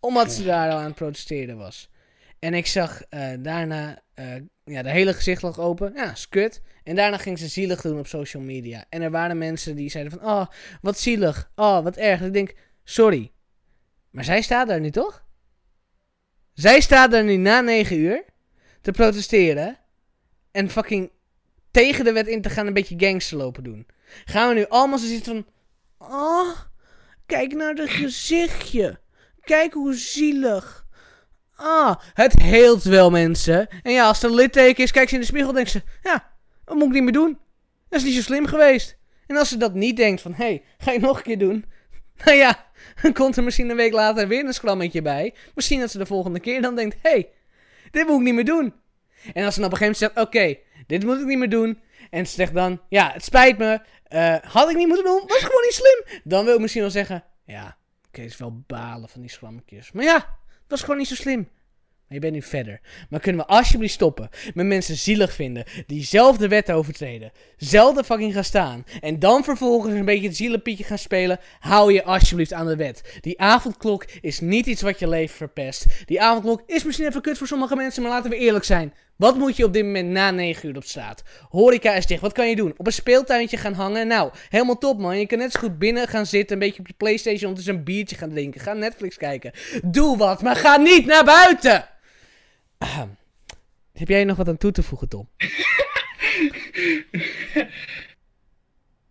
[0.00, 1.90] Omdat ze daar al aan het protesteren was.
[2.38, 4.02] En ik zag uh, daarna
[4.64, 5.92] ja, de hele gezicht lag open.
[5.94, 6.62] Ja, is kut.
[6.82, 8.84] En daarna ging ze zielig doen op social media.
[8.88, 10.30] En er waren mensen die zeiden van...
[10.30, 10.46] Oh,
[10.80, 11.50] wat zielig.
[11.54, 12.20] Oh, wat erg.
[12.20, 13.32] ik denk, sorry.
[14.10, 15.23] Maar zij staat daar nu toch?
[16.54, 18.24] Zij staat daar nu na 9 uur
[18.80, 19.78] te protesteren.
[20.50, 21.10] En fucking
[21.70, 23.86] tegen de wet in te gaan een beetje gangster lopen doen.
[24.24, 25.46] Gaan we nu allemaal zo zitten van...
[26.08, 26.48] Oh,
[27.26, 29.00] kijk naar het gezichtje.
[29.40, 30.86] Kijk hoe zielig.
[31.56, 33.68] Ah, het heelt wel mensen.
[33.82, 35.82] En ja, als er een litteken is, kijkt ze in de spiegel denkt ze...
[36.02, 36.30] Ja,
[36.64, 37.38] dat moet ik niet meer doen.
[37.88, 38.96] Dat is niet zo slim geweest.
[39.26, 40.34] En als ze dat niet denkt van...
[40.34, 41.64] Hé, hey, ga je nog een keer doen?
[42.24, 42.66] Nou ja,
[43.02, 45.34] dan komt er misschien een week later weer een schrammetje bij.
[45.54, 46.96] Misschien dat ze de volgende keer dan denkt...
[47.02, 47.28] Hé, hey,
[47.90, 48.74] dit moet ik niet meer doen.
[49.32, 50.26] En als ze dan op een gegeven moment zegt...
[50.26, 51.80] Oké, dit moet ik niet meer doen.
[52.10, 52.80] En ze zegt dan...
[52.88, 53.80] Ja, het spijt me.
[54.08, 55.22] Uh, had ik niet moeten doen.
[55.26, 56.20] Was gewoon niet slim.
[56.24, 57.24] Dan wil ik misschien wel zeggen...
[57.44, 59.92] Ja, oké, okay, is wel balen van die schrammetjes.
[59.92, 60.14] Maar ja,
[60.46, 61.48] het was gewoon niet zo slim.
[62.08, 62.80] Maar je bent nu verder.
[63.08, 67.96] Maar kunnen we alsjeblieft stoppen met mensen zielig vinden die zelf de wet overtreden, zelf
[67.96, 71.40] de fucking gaan staan en dan vervolgens een beetje het zielenpietje gaan spelen?
[71.58, 73.18] Hou je alsjeblieft aan de wet.
[73.20, 75.86] Die avondklok is niet iets wat je leven verpest.
[76.04, 78.92] Die avondklok is misschien even kut voor sommige mensen, maar laten we eerlijk zijn.
[79.16, 81.22] Wat moet je op dit moment na 9 uur op straat?
[81.48, 82.20] Horeca is dicht.
[82.20, 82.74] Wat kan je doen?
[82.76, 84.06] Op een speeltuintje gaan hangen?
[84.06, 85.18] Nou, helemaal top man.
[85.18, 86.52] Je kan net zo goed binnen gaan zitten.
[86.52, 88.60] Een beetje op je Playstation ondertussen een biertje gaan drinken.
[88.60, 89.52] Ga Netflix kijken.
[89.84, 91.93] Doe wat, maar ga niet naar buiten!
[93.92, 95.28] Heb jij nog wat aan toe te voegen, Tom?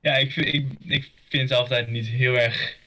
[0.01, 2.77] ja, ik vind, ik, ik vind het altijd niet heel erg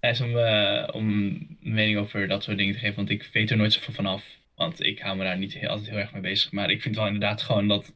[0.00, 2.96] om, uh, om mening over dat soort dingen te geven.
[2.96, 4.24] Want ik weet er nooit zoveel vanaf.
[4.54, 6.52] Want ik hou me daar niet heel, altijd heel erg mee bezig.
[6.52, 7.94] Maar ik vind wel inderdaad gewoon dat...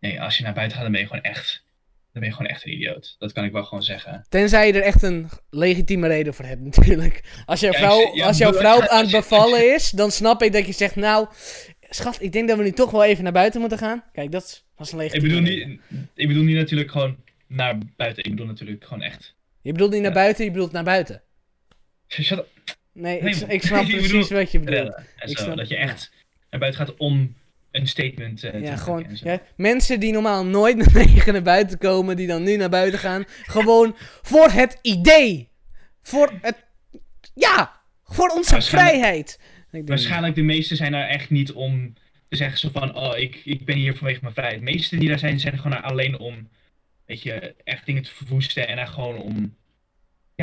[0.00, 1.64] Nee, als je naar buiten gaat, dan ben je gewoon echt...
[2.12, 3.14] Dan ben je gewoon echt een idioot.
[3.18, 4.26] Dat kan ik wel gewoon zeggen.
[4.28, 7.42] Tenzij je er echt een legitieme reden voor hebt, natuurlijk.
[7.46, 10.72] Als jouw vrouw, als jouw vrouw aan het bevallen is, dan snap ik dat je
[10.72, 10.96] zegt...
[10.96, 11.26] Nou,
[11.80, 14.04] schat, ik denk dat we nu toch wel even naar buiten moeten gaan.
[14.12, 15.80] Kijk, dat was een legitieme ik bedoel, niet,
[16.14, 18.24] ik bedoel niet natuurlijk gewoon naar buiten.
[18.24, 19.34] Ik bedoel natuurlijk gewoon echt...
[19.62, 21.22] Je bedoelt niet naar buiten, je bedoelt naar buiten.
[22.08, 22.44] Shut
[22.92, 25.00] Nee, ik, ik, snap precies wat je bedoelt.
[25.24, 26.12] Ik snap, dat je echt
[26.50, 27.36] naar buiten gaat om
[27.72, 32.26] een statement uh, ja, gewoon, ja, mensen die normaal nooit negen naar buiten komen, die
[32.26, 33.24] dan nu naar buiten gaan.
[33.42, 35.48] gewoon voor het idee.
[36.02, 36.64] Voor het...
[37.34, 39.40] Ja, voor onze vrijheid.
[39.70, 41.94] Waarschijnlijk de meesten zijn daar echt niet om
[42.28, 44.58] te zeggen zo van, oh, ik, ik ben hier vanwege mijn vrijheid.
[44.58, 46.48] De meesten die daar zijn, zijn gewoon alleen om,
[47.06, 49.56] weet je, echt dingen te verwoesten en daar gewoon om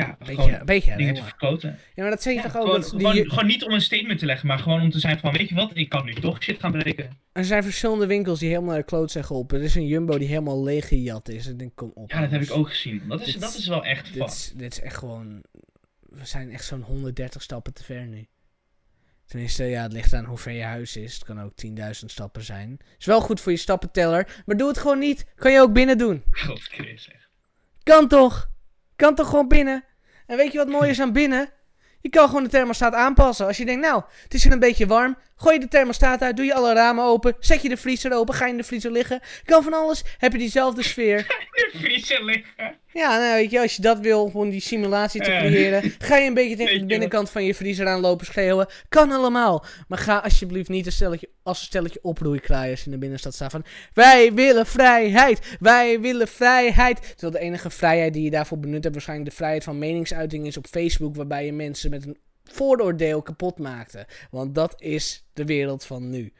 [0.00, 1.78] ja, beetje, een beetje dingen te verkloten.
[1.94, 2.64] Ja, maar dat zeg je toch ook?
[2.64, 5.32] Gewoon, gewoon, gewoon, niet om een statement te leggen, maar gewoon om te zijn van,
[5.32, 7.18] weet je wat, ik kan nu toch shit gaan breken.
[7.32, 9.58] Er zijn verschillende winkels die helemaal naar de kloot zijn geholpen.
[9.58, 11.46] Er is een Jumbo die helemaal leeg gejat is.
[11.46, 12.10] Ik denk, kom op.
[12.10, 13.02] Ja, dat heb ik ook gezien.
[13.08, 15.42] Dat is, dat is wel echt dit, is, dit is echt gewoon...
[16.00, 18.28] We zijn echt zo'n 130 stappen te ver nu.
[19.30, 21.14] Tenminste, ja, het ligt aan hoe ver je huis is.
[21.14, 22.78] Het kan ook 10.000 stappen zijn.
[22.98, 24.42] Is wel goed voor je stappenteller.
[24.46, 25.26] Maar doe het gewoon niet.
[25.34, 26.22] Kan je ook binnen doen.
[26.30, 27.28] God, Chris, zeg.
[27.82, 28.50] Kan toch?
[28.96, 29.84] Kan toch gewoon binnen?
[30.30, 31.50] En weet je wat mooi is aan binnen?
[32.00, 33.46] Je kan gewoon de thermostaat aanpassen.
[33.46, 35.16] Als je denkt, nou, het is er een beetje warm.
[35.40, 37.36] Gooi je de thermostaat uit, doe je alle ramen open.
[37.38, 39.20] Zet je de vriezer open, ga je in de vriezer liggen.
[39.44, 41.18] Kan van alles, heb je diezelfde sfeer.
[41.18, 42.78] in de vriezer liggen.
[42.92, 45.92] Ja, nou weet je, als je dat wil, om die simulatie te creëren.
[45.98, 48.66] Ga je een beetje tegen de binnenkant van je vriezer aanlopen schreeuwen.
[48.88, 49.64] Kan allemaal.
[49.88, 53.64] Maar ga alsjeblieft niet een stelletje, als een stelletje oproeikraaiers in de binnenstad staan van...
[53.94, 57.00] Wij willen vrijheid, wij willen vrijheid.
[57.00, 60.56] Terwijl de enige vrijheid die je daarvoor benut hebt waarschijnlijk de vrijheid van meningsuiting is
[60.56, 61.16] op Facebook.
[61.16, 62.16] Waarbij je mensen met een
[62.52, 64.06] vooroordeel kapot maakte.
[64.30, 66.32] Want dat is de wereld van nu.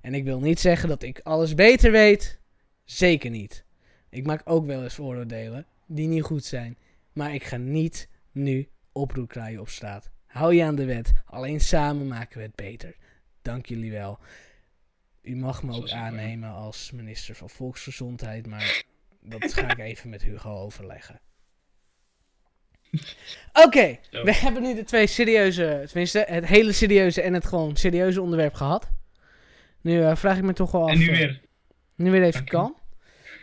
[0.00, 2.40] En ik wil niet zeggen dat ik alles beter weet.
[2.84, 3.64] Zeker niet.
[4.10, 6.78] Ik maak ook wel eens vooroordelen die niet goed zijn.
[7.12, 10.10] Maar ik ga niet nu oproep kraaien op straat.
[10.26, 11.12] Hou je aan de wet.
[11.24, 12.96] Alleen samen maken we het beter.
[13.42, 14.18] Dank jullie wel.
[15.22, 18.84] U mag me ook aannemen als minister van Volksgezondheid, maar
[19.20, 21.20] dat ga ik even met Hugo overleggen.
[23.64, 28.22] Oké, we hebben nu de twee serieuze, tenminste het hele serieuze en het gewoon serieuze
[28.22, 28.90] onderwerp gehad.
[29.80, 30.90] Nu uh, vraag ik me toch wel af.
[30.90, 31.40] En nu weer?
[31.96, 32.76] Nu weer even kalm.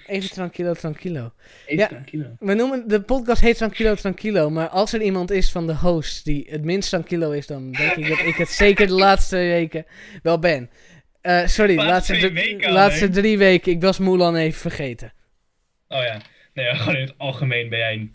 [0.08, 1.32] Even tranquilo, tranquilo.
[1.66, 2.36] Even ja, tranquilo.
[2.40, 4.50] We noemen, de podcast heet Tranquilo, Tranquilo.
[4.50, 7.96] Maar als er iemand is van de host die het minst tranquilo is, dan denk
[7.96, 9.86] ik dat ik het zeker de laatste weken
[10.24, 10.70] wel ben.
[11.22, 13.72] Uh, sorry, de laatste, drie weken, laatste drie weken.
[13.72, 15.14] Ik was Mulan even vergeten.
[15.88, 16.22] Oh ja.
[16.54, 18.10] Nee, gewoon in het algemeen ben jij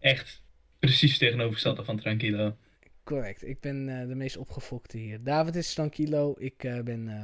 [0.00, 0.37] echt
[0.78, 2.56] precies tegenovergestelde van Tranquilo.
[3.04, 3.46] Correct.
[3.46, 5.22] Ik ben uh, de meest opgefokte hier.
[5.22, 6.34] David is Tranquilo.
[6.38, 7.22] Ik uh, ben uh,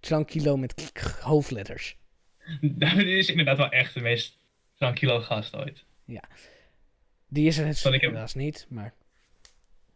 [0.00, 1.96] Tranquilo met hoofdletters.
[2.60, 4.38] David is inderdaad wel echt de meest
[4.74, 5.84] Tranquilo gast ooit.
[6.04, 6.22] Ja.
[7.28, 8.94] Die is er zo helaas niet, maar...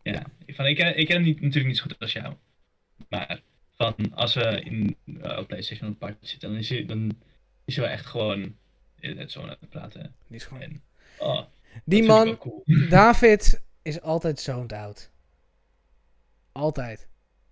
[0.03, 2.35] Ja, Van, ik, ken, ik ken hem niet, natuurlijk niet zo goed als jou.
[3.09, 3.41] Maar
[3.71, 7.19] van als we in uh, op PlayStation op party zitten, dan is hij, dan
[7.65, 8.57] is hij wel echt gewoon
[9.01, 10.15] net zo aan het praten.
[10.27, 10.63] Die is gewoon...
[10.63, 10.83] En,
[11.19, 11.43] oh,
[11.85, 12.39] die man,
[12.89, 15.11] David, is altijd zo'n oud.
[16.53, 17.09] Altijd.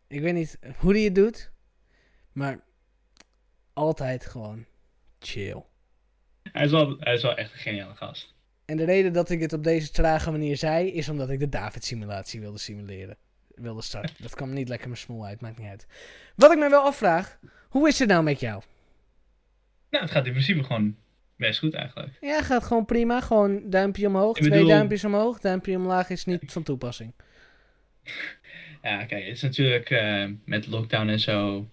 [0.07, 1.51] Ik weet niet hoe hij het doet,
[2.33, 2.61] maar
[3.73, 4.67] altijd gewoon
[5.19, 5.63] chill.
[6.43, 8.35] Hij is wel, hij is wel echt een geniale gast.
[8.65, 11.49] En de reden dat ik het op deze trage manier zei, is omdat ik de
[11.49, 13.17] David-simulatie wilde simuleren.
[13.55, 14.15] wilde starten.
[14.19, 15.87] Dat kwam niet lekker mijn smoel uit, maakt niet uit.
[16.37, 18.63] Wat ik me wel afvraag, hoe is het nou met jou?
[19.91, 20.97] Nou, het gaat in principe gewoon
[21.43, 22.17] best goed eigenlijk.
[22.21, 23.21] Ja, gaat gewoon prima.
[23.21, 25.41] Gewoon duimpje omhoog, twee duimpjes omhoog.
[25.41, 27.13] Duimpje omlaag is niet van toepassing.
[28.83, 31.69] Ja, kijk, het is natuurlijk eh, met lockdown en zo.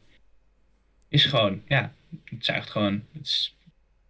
[1.08, 1.94] Is gewoon, ja,
[2.26, 3.04] het zuigt gewoon.
[3.14, 3.56] Het is,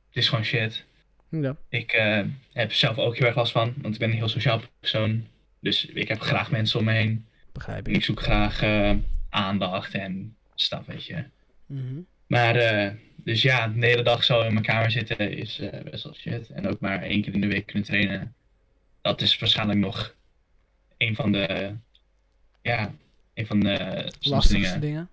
[0.07, 0.85] het is gewoon shit.
[1.29, 1.55] Ja.
[1.69, 2.21] Ik eh,
[2.53, 5.27] heb zelf ook heel erg last van, want ik ben een heel sociaal persoon.
[5.59, 7.25] Dus ik heb graag mensen om me heen.
[7.51, 7.97] Begrijp En ik.
[7.97, 8.95] ik zoek graag eh,
[9.29, 11.23] aandacht en staf, weet je.
[11.65, 11.99] Mhm.
[12.29, 16.03] Maar, eh, dus ja, de hele dag zo in mijn kamer zitten is eh, best
[16.03, 16.49] wel shit.
[16.49, 18.33] En ook maar één keer in de week kunnen trainen.
[19.01, 20.15] Dat is waarschijnlijk nog
[20.97, 21.75] een van de,
[22.61, 22.93] ja,
[23.33, 25.09] een van de Lastigste dingen.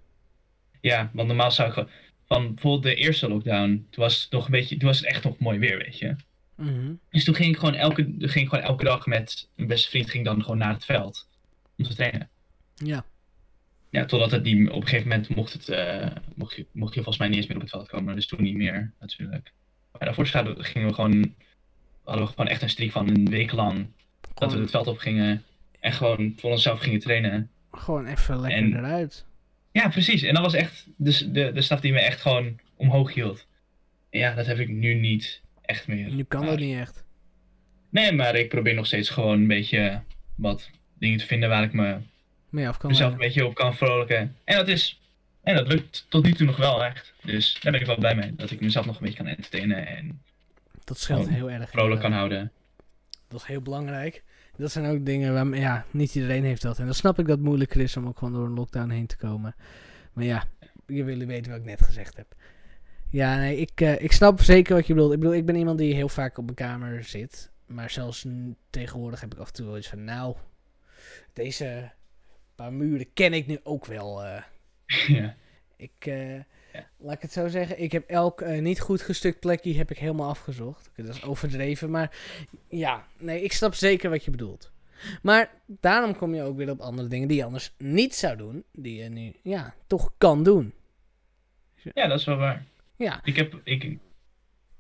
[0.80, 1.90] Ja, want normaal zou ik gewoon,
[2.26, 5.24] van bijvoorbeeld de eerste lockdown, toen was het nog een beetje, toen was het echt
[5.24, 6.16] nog mooi weer, weet je.
[6.54, 6.92] Mhm.
[7.10, 10.10] Dus toen ging ik gewoon elke, ging ik gewoon elke dag met mijn beste vriend
[10.10, 11.28] ging dan gewoon naar het veld
[11.76, 12.28] om te trainen.
[12.74, 13.04] Ja.
[13.96, 17.02] Ja, totdat het niet, op een gegeven moment mocht, het, eh, mocht, je, mocht je
[17.02, 18.14] volgens mij niet eens meer op het veld komen.
[18.14, 19.52] Dus toen niet meer, natuurlijk.
[19.92, 21.34] Maar daarvoor gingen we gewoon,
[22.04, 23.86] hadden we gewoon echt een streak van een week lang.
[24.34, 25.44] Dat we het veld op gingen
[25.80, 27.50] en gewoon voor onszelf gingen trainen.
[27.70, 29.26] gewoon even lekker En- eruit.
[29.72, 30.22] Ja, precies.
[30.22, 33.46] En dat was echt de, de, de staf die me echt gewoon omhoog hield.
[34.10, 36.10] En ja, dat heb ik nu niet echt meer.
[36.12, 37.04] Nu kan Maar- dat niet echt.
[37.90, 40.02] Nee, maar ik probeer nog steeds gewoon een beetje
[40.34, 41.96] wat dingen te vinden waar ik me,
[42.48, 44.36] Mee af kan mezelf een beetje op kan vrolijken.
[44.44, 45.00] En dat is,
[45.42, 47.12] en dat lukt tot nu toe nog wel echt.
[47.22, 48.34] Dus daar ben ik wel blij mee.
[48.34, 50.22] Dat ik mezelf nog een beetje kan entertainen en
[50.84, 51.70] Dat scheelt heel erg.
[51.70, 52.52] vrolijk kan houden.
[53.28, 54.22] Dat is heel belangrijk.
[54.56, 56.78] Dat zijn ook dingen waar, ja, niet iedereen heeft dat.
[56.78, 59.06] En dan snap ik dat het moeilijker is om ook gewoon door een lockdown heen
[59.06, 59.54] te komen.
[60.12, 60.44] Maar ja,
[60.86, 62.34] je willen weten wat ik net gezegd heb.
[63.10, 65.12] Ja, nee, ik, eh, ik snap zeker wat je bedoelt.
[65.12, 67.50] Ik bedoel, ik ben iemand die heel vaak op mijn kamer zit.
[67.66, 68.26] Maar zelfs
[68.70, 70.36] tegenwoordig heb ik af en toe wel iets van, nou,
[71.32, 71.90] deze
[72.56, 74.24] paar muren ken ik nu ook wel.
[74.24, 74.42] eh.
[75.18, 75.36] ja.
[75.76, 76.04] Ik,
[76.72, 76.88] Ja.
[76.96, 79.98] laat ik het zo zeggen, ik heb elk eh, niet goed gestukt plekje heb ik
[79.98, 80.90] helemaal afgezocht.
[80.96, 82.16] Dat is overdreven, maar
[82.68, 84.70] ja, nee, ik snap zeker wat je bedoelt.
[85.22, 88.64] Maar daarom kom je ook weer op andere dingen die je anders niet zou doen,
[88.72, 90.72] die je nu, ja, toch kan doen.
[91.94, 92.64] ja, dat is wel waar.
[92.96, 93.98] Ja, Ik heb, ik, ik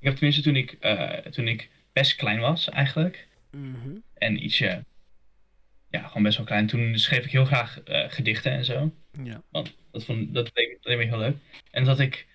[0.00, 0.78] heb tenminste toen ik,
[1.30, 3.28] toen ik best klein was eigenlijk.
[3.50, 4.84] mhm, En ietsje,
[5.90, 6.66] ja, gewoon best wel klein.
[6.66, 8.92] Toen schreef ik heel graag eh, gedichten en zo.
[9.22, 11.36] ja, Want dat, vond, dat deed, dat me heel leuk.
[11.70, 12.26] En dat had ik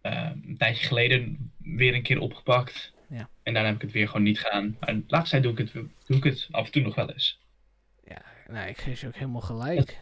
[0.00, 2.92] eh, een tijdje geleden weer een keer opgepakt.
[3.08, 3.28] Ja.
[3.42, 4.76] En daarna heb ik het weer gewoon niet gedaan.
[4.80, 5.72] Maar de laatste tijd doe ik het,
[6.06, 7.40] doe ik het af en toe nog wel eens.
[8.48, 10.00] nou, ik geef je ook helemaal gelijk.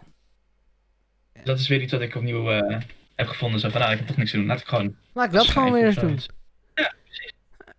[1.45, 2.81] Dat is weer iets wat ik opnieuw eh,
[3.15, 3.61] heb gevonden.
[3.61, 4.47] Zo van, nou, ik heb toch niks te doen.
[4.47, 6.21] Laat ik gewoon Laat ik dat gewoon weer eens doen.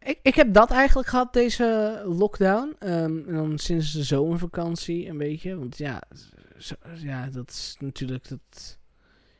[0.03, 2.75] Ik, ik heb dat eigenlijk gehad, deze lockdown.
[2.79, 2.93] Ehm,
[3.27, 5.57] en dan sinds de zomervakantie een beetje.
[5.57, 6.01] Want ja,
[6.57, 8.29] zo- ja dat is natuurlijk...
[8.29, 8.77] Dat,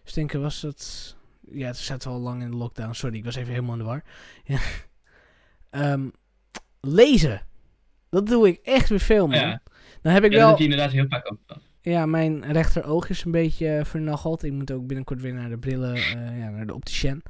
[0.04, 1.16] Stinker was dat...
[1.52, 2.94] Ja, het zat al lang in de lockdown.
[2.94, 4.04] Sorry, ik was even helemaal in de war.
[4.44, 4.60] Ja.
[5.70, 6.08] Ehm,
[6.82, 7.42] lezen.
[8.10, 9.40] Dat doe ik echt weer veel, man.
[9.40, 9.62] Ja,
[10.02, 10.48] Dan heb ik ja, wel...
[10.48, 11.58] heb je inderdaad heel vaak ook.
[11.82, 14.44] Ja, mijn rechteroog is een beetje eh, vernacheld.
[14.44, 17.22] Ik moet ook binnenkort weer naar de brillen, eh, ja, naar de opticien.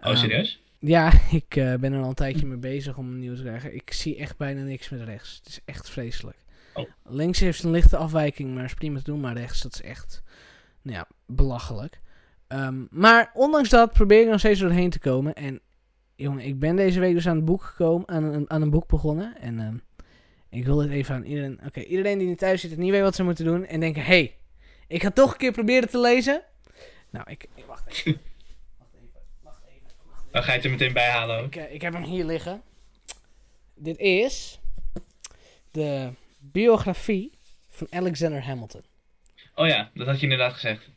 [0.00, 0.62] Oh, Ehm, serieus?
[0.78, 3.74] Ja, ik eh, ben er al een tijdje mee bezig om een nieuw te krijgen.
[3.74, 5.36] Ik zie echt bijna niks met rechts.
[5.36, 6.36] Het is echt vreselijk.
[6.74, 6.88] Oh.
[7.04, 9.20] Links heeft een lichte afwijking, maar is prima te doen.
[9.20, 10.22] Maar rechts, dat is echt,
[10.82, 12.00] nou ja, belachelijk.
[12.46, 15.34] Ehm, maar ondanks dat probeer ik nog steeds doorheen te komen.
[15.34, 15.60] En
[16.14, 18.86] jongen, ik ben deze week dus aan het boek gekomen, aan een, aan een boek
[18.86, 19.36] begonnen.
[19.40, 19.76] En ehm,
[20.48, 23.00] ik wil het even aan iedereen, oké, iedereen die nu thuis zit en niet weet
[23.02, 23.66] wat ze moeten doen.
[23.66, 24.36] En denken, hey,
[24.88, 26.42] ik ga toch een keer proberen te lezen.
[27.10, 28.12] Nou, ik, ik- wacht even.
[28.78, 29.10] wacht even,
[29.42, 29.88] wacht even.
[30.10, 30.25] Wacht even.
[30.36, 31.54] Dan ga je het er meteen bij halen ook.
[31.54, 32.62] Ik, ik heb hem hier liggen.
[33.74, 34.60] Dit is
[35.70, 38.82] de biografie van Alexander Hamilton.
[39.54, 40.88] Oh ja, dat had je inderdaad gezegd.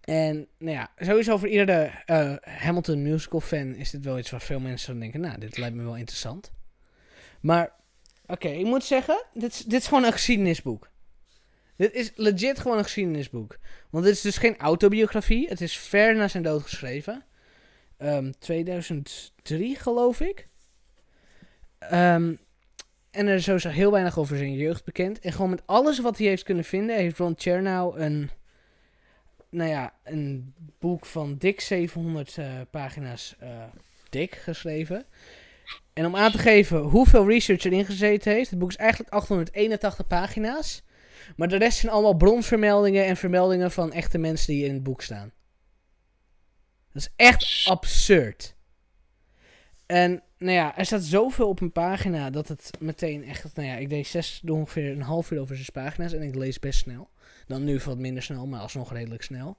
[0.00, 4.40] En nou ja, sowieso voor iedere eh, Hamilton musical fan is dit wel iets waar
[4.40, 6.52] veel mensen van denken, nou, dit lijkt me wel interessant.
[7.40, 7.72] Maar,
[8.26, 10.90] oké, ik moet zeggen, dit is, dit is gewoon een geschiedenisboek.
[11.76, 13.58] Dit is legit gewoon een geschiedenisboek.
[13.90, 15.48] Want dit is dus geen autobiografie.
[15.48, 17.22] Het is ver na zijn dood geschreven.
[17.98, 20.48] Ehm 2003, geloof ik.
[21.78, 22.34] Ehm,
[23.10, 25.18] en er is sowieso heel weinig over zijn jeugd bekend.
[25.18, 28.30] En gewoon met alles wat hij heeft kunnen vinden, heeft Ron Chernow een,
[29.50, 33.48] nou ja, een boek van dik 700 eh, pagina's eh,
[34.10, 35.06] dik geschreven.
[35.92, 40.06] En om aan te geven hoeveel research erin gezeten heeft, het boek is eigenlijk 881
[40.06, 40.82] pagina's.
[41.36, 45.02] Maar de rest zijn allemaal bronvermeldingen en vermeldingen van echte mensen die in het boek
[45.02, 45.32] staan.
[46.98, 48.54] Dat is echt absurd.
[49.86, 53.56] En nou ja, er staat zoveel op een pagina dat het meteen echt...
[53.56, 56.58] Nou ja, ik deed zes, ongeveer een half uur over zes pagina's en ik lees
[56.58, 57.10] best snel.
[57.46, 59.58] Dan nu wat minder snel, maar alsnog redelijk snel.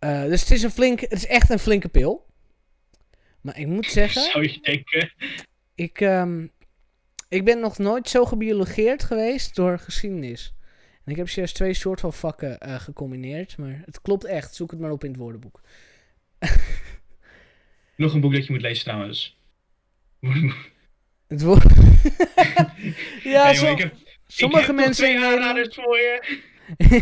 [0.00, 2.26] Uh, dus het is, een flink, het is echt een flinke pil.
[3.40, 4.22] Maar ik moet zeggen...
[4.30, 5.12] Zou je denken?
[5.74, 6.50] Ik, um,
[7.28, 10.54] ik ben nog nooit zo gebiologeerd geweest door geschiedenis.
[11.04, 13.58] En ik heb juist twee soorten van vakken uh, gecombineerd.
[13.58, 14.54] Maar het klopt echt.
[14.54, 15.60] Zoek het maar op in het woordenboek.
[17.96, 19.36] Nog een boek dat je moet lezen trouwens.
[21.28, 21.64] Het woord.
[23.22, 23.94] ja, zo, heb,
[24.26, 25.04] sommige mensen.
[25.04, 26.40] Twee aanraders voor je.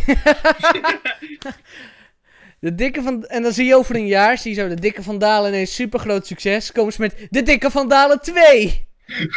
[2.61, 3.25] de dikke van.
[3.25, 4.39] En dan zie je over een jaar.
[4.39, 6.73] Zie je zo de dikke van Dalen ineens super groot succes.
[6.73, 8.87] Komen ze met de dikke van Dalen 2.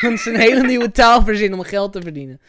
[0.02, 2.42] Dat is een hele nieuwe taal verzinnen om geld te verdienen.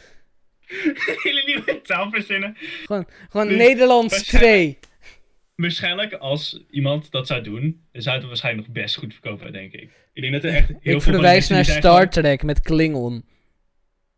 [1.23, 2.57] hele nieuwe taal verzinnen.
[2.85, 4.79] Gewoon, gewoon Dus Nederlands waarschijnlijk- 2.
[5.63, 9.73] Waarschijnlijk als iemand dat zou doen, dan zou het waarschijnlijk nog best goed verkopen, denk
[9.73, 9.91] ik.
[10.13, 13.25] Ik denk dat er echt heel veel Ik verwijs naar Star Trek met Klingon.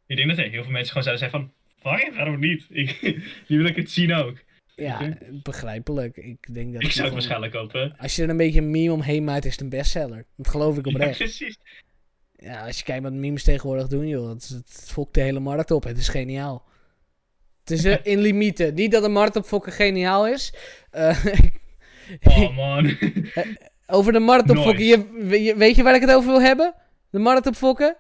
[0.07, 2.67] Ik denk dat er heel veel mensen gewoon zouden zijn van, fuck, waarom niet?
[2.83, 3.03] Ik,
[3.47, 4.37] nu wil ik het zien ook.
[4.77, 6.17] Ja, begrijpelijk.
[6.17, 7.97] Ik denk dat Ik zou het waarschijnlijk kopen.
[7.99, 10.27] Als je er een beetje een meme omheen maakt, is het een bestseller.
[10.37, 11.19] Dat geloof ik Ja, oprecht.
[11.19, 11.59] precies.
[12.37, 14.29] Ja, als je kijkt wat memes tegenwoordig doen, joh.
[14.29, 15.85] Het, het fokt de hele markt op.
[15.85, 16.69] Het is geniaal.
[17.71, 18.75] Eh, in limieten.
[18.75, 20.55] Niet dat op fokken geniaal is.
[20.91, 21.25] Eh,
[22.25, 22.97] Oh man.
[23.87, 24.57] over de markt op.
[24.77, 25.09] Je,
[25.43, 26.75] je- weet je waar ik het over wil hebben?
[27.11, 27.97] De markt op fokken?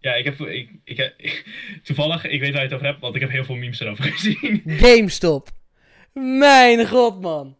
[0.00, 1.14] ja, ik heb, ik, ik,
[1.82, 4.04] toevallig, ik weet waar je het over hebt, want ik heb heel veel memes erover
[4.04, 4.62] gezien.
[4.66, 5.48] GameStop.
[6.12, 7.56] Mijn god, man.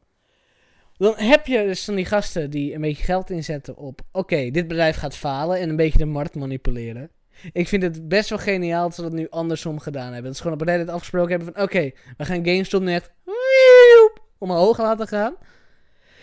[0.96, 4.00] Dan heb je dus van die gasten die een beetje geld inzetten op...
[4.12, 7.10] Oké, dit bedrijf gaat falen en een beetje de markt manipuleren.
[7.52, 10.24] Ik vind het best wel geniaal dat ze dat nu andersom gedaan hebben.
[10.24, 11.62] Dat ze gewoon op Reddit afgesproken hebben van...
[11.62, 13.12] Oké, we gaan GameStop nu echt...
[13.24, 15.36] wieup omhoog laten gaan.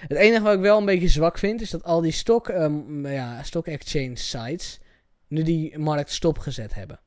[0.07, 1.61] Het enige wat ik wel een beetje zwak vind...
[1.61, 4.79] is dat al die stock, ehm, ja, stock exchange sites...
[5.27, 6.99] nu die markt stopgezet hebben.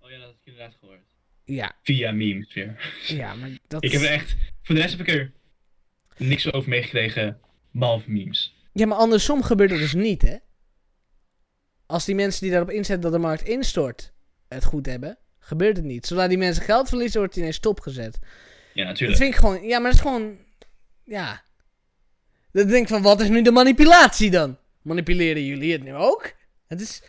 [0.00, 1.00] Oh ja, dat heb ik inderdaad gehoord.
[1.44, 2.92] Ja, Via memes weer.
[3.06, 3.84] ja maar dat...
[3.84, 5.32] Ik heb er echt, voor de rest heb ik er
[6.16, 7.40] niks over meegekregen,
[7.70, 8.54] behalve memes.
[8.72, 10.36] Ja, maar andersom gebeurt het dus niet, hè?
[11.90, 14.12] Als die mensen die daarop inzetten dat de markt instort
[14.48, 16.06] het goed hebben, gebeurt het niet.
[16.06, 18.18] Zodra die mensen geld verliezen, wordt die ineens stopgezet.
[18.20, 18.28] Ja,
[18.74, 19.18] Dat natuurlijk.
[19.18, 19.62] vind ik gewoon...
[19.62, 20.36] Ja, maar dat is gewoon...
[21.04, 21.42] Ja.
[22.52, 24.58] Dan denk ik van, wat is nu de manipulatie dan?
[24.82, 26.32] Manipuleren jullie het nu ook?
[26.66, 27.02] Het is...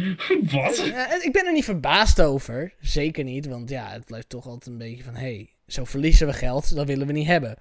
[0.52, 0.78] Wat?
[1.22, 2.74] Ik ben er niet verbaasd over.
[2.80, 5.14] Zeker niet, want ja, het blijft toch altijd een beetje van...
[5.14, 7.56] Hé, hey, zo verliezen we geld, dat willen we niet hebben.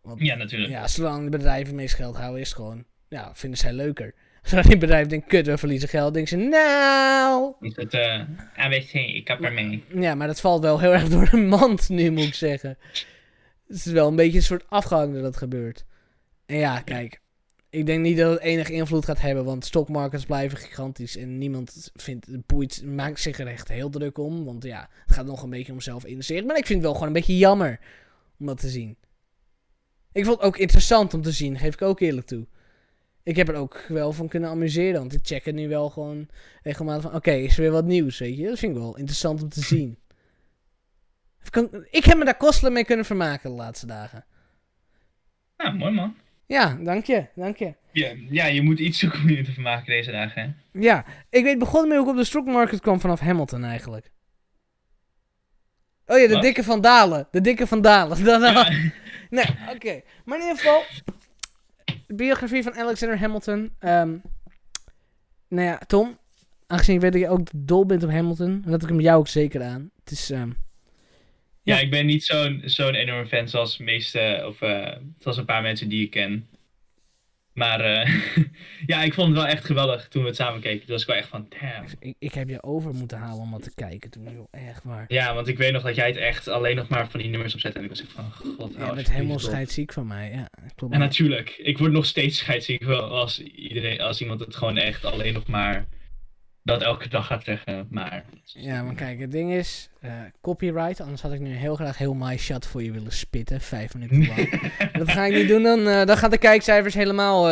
[0.00, 0.70] Want Ja, natuurlijk.
[0.70, 2.84] ja, zolang de bedrijven het meest geld houden, is het gewoon...
[3.08, 4.14] Ja, vinden zij leuker.
[4.50, 7.54] Die bedrijf denkt, kut, we verliezen geld, denken ze, nou...
[7.60, 8.20] Is het eh
[8.56, 9.84] AWC, ik kap ermee.
[9.94, 12.78] Ja, maar dat valt wel heel erg door de mand nu, moet ik zeggen.
[13.66, 15.84] Het is wel een beetje een soort afgang dat dat gebeurt.
[16.46, 17.20] En ja, kijk.
[17.70, 21.16] Ik denk niet dat het enige invloed gaat hebben, want stockmarkets blijven gigantisch.
[21.16, 24.44] En niemand vindt, boeit, maakt zich er echt heel druk om.
[24.44, 26.46] Want ja, het gaat nog een beetje om zelf investeren.
[26.46, 27.80] Maar ik vind het wel gewoon een beetje jammer
[28.38, 28.96] om dat te zien.
[30.12, 32.46] Ik vond het ook interessant om te zien, geef ik ook eerlijk toe.
[33.24, 36.28] Ik heb er ook wel van kunnen amuseren, want ik check het nu wel gewoon
[36.62, 37.14] regelmatig van...
[37.14, 38.46] Oké, is er weer wat nieuws, weet je?
[38.48, 39.98] Dat vind ik wel interessant om te zien.
[41.90, 44.24] Ik heb me daar kostelijk mee kunnen vermaken de laatste dagen.
[45.56, 46.16] Nou, mooi man.
[46.46, 47.74] Ja, dank je, dank je.
[47.92, 50.42] Ja, ja, je moet iets zoeken om je te vermaken deze dagen,
[50.72, 50.80] hè?
[50.80, 54.10] Ja, ik weet begonnen met hoe ik op de stockmarket kwam vanaf Hamilton eigenlijk.
[56.06, 56.42] Oh ja, de Wat?
[56.42, 57.28] dikke van Dalen.
[57.30, 58.24] De dikke van Dalen.
[58.24, 58.70] Dan- Ja,
[59.30, 59.44] Nee,
[59.74, 60.00] oké.
[60.24, 60.82] Maar in ieder geval,
[62.16, 63.72] biografie van Alexander Hamilton.
[63.78, 64.16] ehm
[65.48, 66.18] nou ja, Tom,
[66.66, 69.28] aangezien ik weet dat je ook dol bent op Hamilton, laat ik hem jou ook
[69.28, 69.90] zeker aan.
[70.00, 70.50] Het is, ehm,
[71.62, 75.62] ja, ik ben niet zo'n zo'n enorme fan zoals meeste, of eh, zoals een paar
[75.62, 76.48] mensen die ik ken.
[77.52, 78.14] Maar eh,
[78.86, 80.80] ja, ik vond het wel echt geweldig toen we het samen keken.
[80.80, 81.86] Toen was ik wel echt van, damn.
[81.98, 84.46] ik, ik heb je over moeten halen om wat te kijken toen, joh.
[84.50, 85.04] Echt waar.
[85.08, 87.54] Ja, want ik weet nog dat jij het echt alleen nog maar van die nummers
[87.54, 87.76] opzet.
[87.76, 90.48] En ik was echt van, god, Jij hou bent alsjeblieft helemaal scheidsziek van mij, ja.
[90.74, 90.94] Klopt.
[90.94, 95.04] En natuurlijk, ik word nog steeds scheidsziek wel als, iedereen, als iemand het gewoon echt
[95.04, 95.86] alleen nog maar
[96.62, 97.86] dat elke dag gaat zeggen.
[97.90, 101.98] Maar Ja, maar kijk, het ding is, eh, copyright, anders had ik nu heel graag
[101.98, 104.70] heel my shot voor je willen spitten, vijf minuten lang.
[104.98, 107.46] dat ga ik niet doen, dan, eh, dan gaan de kijkcijfers helemaal,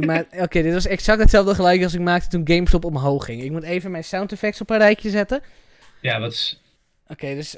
[0.00, 3.42] maak- Oké, dit was exact hetzelfde gelijk als ik maakte toen GameStop omhoog ging.
[3.42, 5.42] Ik moet even mijn sound effects op een rijtje zetten.
[6.00, 6.60] ja, wat is...
[7.08, 7.56] Oké, dus.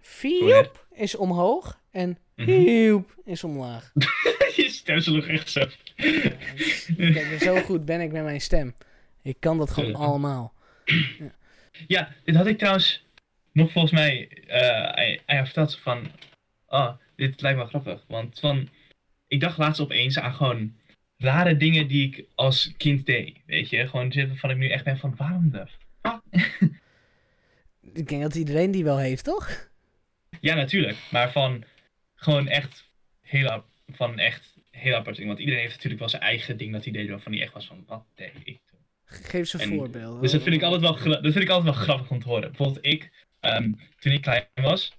[0.00, 2.50] Fiep is omhoog en Mhm.
[2.50, 3.92] Hiep is omlaag.
[4.56, 5.66] Je stem sloeg echt zo.
[6.96, 8.74] Kijk, zo goed ben ik met mijn stem.
[9.22, 9.96] Ik kan dat gewoon Ja.
[9.96, 10.52] allemaal.
[11.86, 13.04] Ja, dit had ik trouwens
[13.52, 14.28] nog volgens mij
[15.26, 15.78] aan jou verteld.
[15.78, 16.10] Van,
[16.66, 18.04] oh, dit lijkt me grappig.
[18.08, 18.68] Want van,
[19.26, 20.74] ik dacht laatst opeens aan gewoon
[21.16, 23.36] rare dingen die ik als kind deed.
[23.46, 25.66] Weet je, gewoon zitten waarvan ik nu echt ben van waarom de
[26.02, 26.20] fuck?
[27.92, 29.68] Ik denk dat iedereen die wel heeft, toch?
[30.40, 30.96] Ja, natuurlijk.
[31.10, 31.64] Maar van
[32.24, 35.28] gewoon echt heel, van echt heel apart ding.
[35.28, 37.66] Want iedereen heeft natuurlijk wel zijn eigen ding dat hij deed waarvan hij echt was
[37.66, 38.78] van wat deed ik toen?
[39.04, 40.20] Geef eens een En- voorbeeld.
[40.22, 42.48] Dus dat vind ik altijd wel, dat vind ik altijd wel grappig om te horen.
[42.48, 44.92] Bijvoorbeeld ik, ehm, toen ik klein was,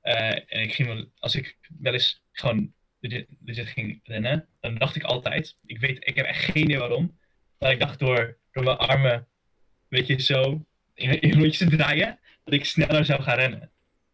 [0.00, 4.78] eh, en ik ging wel, als ik wel eens gewoon legit, legit ging rennen, dan
[4.78, 7.18] dacht ik altijd, ik weet, ik heb echt geen idee waarom,
[7.58, 9.28] maar ik dacht door, door mijn armen,
[9.88, 10.64] weet je, zo
[10.94, 13.70] in, in rondjes te draaien, dat ik sneller zou gaan rennen.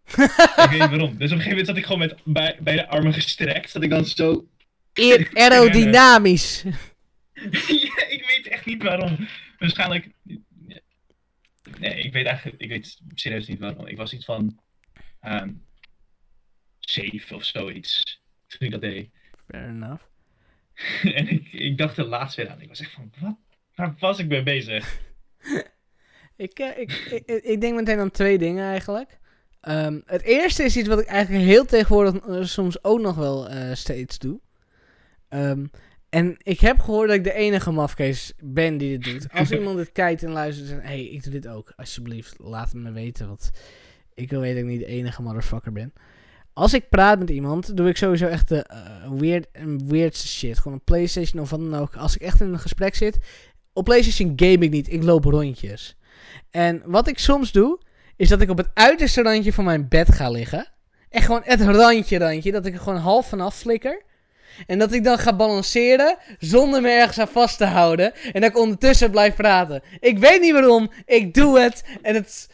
[0.17, 1.17] ik weet niet waarom.
[1.17, 3.91] Dus op een gegeven moment zat ik gewoon met bij, beide armen gestrekt, zat ik
[3.91, 4.49] dan zo
[4.95, 6.63] Aer- Aerodynamisch.
[7.87, 9.29] ja, ik weet echt niet waarom.
[9.59, 10.09] Waarschijnlijk.
[11.79, 12.61] Nee, ik weet eigenlijk.
[12.61, 13.87] Ik weet serieus niet waarom.
[13.87, 14.61] Ik was iets van.
[15.21, 15.51] ehm
[16.81, 18.21] zeven of zoiets.
[18.47, 19.11] Toen ik dat deed.
[19.49, 20.03] Fair enough.
[21.03, 22.61] en ik, ik dacht er laatst weer aan.
[22.61, 23.13] Ik was echt van.
[23.19, 23.37] Wat?
[23.75, 24.99] Waar was ik mee bezig?
[26.37, 29.19] Ik, eh, ik, ik, ik- ik denk meteen aan twee dingen eigenlijk.
[29.67, 33.49] Ehm, het eerste is iets wat ik eigenlijk heel tegenwoordig eh, soms ook nog wel
[33.49, 34.41] eh, steeds doe.
[35.29, 35.67] Ehm,
[36.09, 39.33] en ik heb gehoord dat ik de enige mafkees ben die dit doet.
[39.33, 41.73] Als iemand dit kijkt en luistert en hey, ik doe dit ook.
[41.77, 43.51] Alsjeblieft, laat het me weten, want
[44.15, 45.93] ik wil weten dat ik niet de enige motherfucker ben.
[46.53, 49.47] Als ik praat met iemand, doe ik sowieso echt de eh, weird,
[49.87, 50.59] weirdste shit.
[50.59, 51.97] Gewoon een Playstation of wat dan ook.
[51.97, 53.19] Als ik echt in een gesprek zit,
[53.73, 55.97] op Playstation game ik niet, ik loop rondjes.
[56.51, 57.79] En wat ik soms doe,
[58.17, 60.67] is dat ik op het uiterste randje van mijn bed ga liggen.
[61.11, 64.03] Echt gewoon het randje randje, dat ik er gewoon half vanaf flikker.
[64.67, 68.15] En dat ik dan ga balanceren, zonder me ergens aan vast te houden.
[68.33, 69.83] En dat ik ondertussen blijf praten.
[70.01, 71.85] Ik weet niet waarom, ik doe het.
[72.03, 72.51] En het...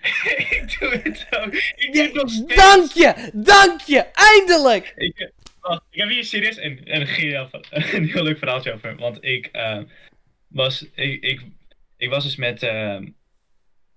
[0.50, 1.54] ik doe het ook.
[1.54, 2.54] Ik doe het nog steeds.
[2.54, 4.92] Dank je, dank je, eindelijk!
[4.96, 5.30] Ik,
[5.60, 8.96] wacht, ik heb hier serieus een, een, geniaal een heel leuk verhaaltje over.
[8.96, 9.78] Want ik eh,
[10.48, 11.40] was, ik, ik,
[11.96, 12.98] ik was dus met, eh,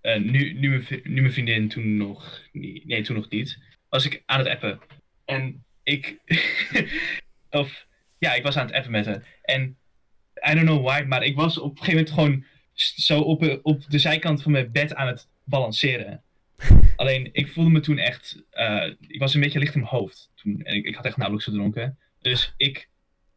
[0.03, 4.23] nu, nu, mijn, nu mijn vriendin, toen nog niet, nee, toen nog niet, was ik
[4.25, 4.79] aan het appen.
[5.25, 6.17] En ik,
[7.49, 7.85] of,
[8.17, 9.27] ja, ik was aan het appen met haar.
[9.41, 9.77] En,
[10.49, 12.45] I don't know why, maar ik was op een gegeven moment gewoon
[12.75, 16.23] zo op, eh, op de zijkant van mijn bed aan het balanceren.
[16.95, 20.31] Alleen, ik voelde me toen echt, eh, ik was een beetje licht in mijn hoofd
[20.35, 20.61] toen.
[20.61, 21.97] En ik, ik had echt nauwelijks gedronken.
[22.21, 22.89] Dus ik,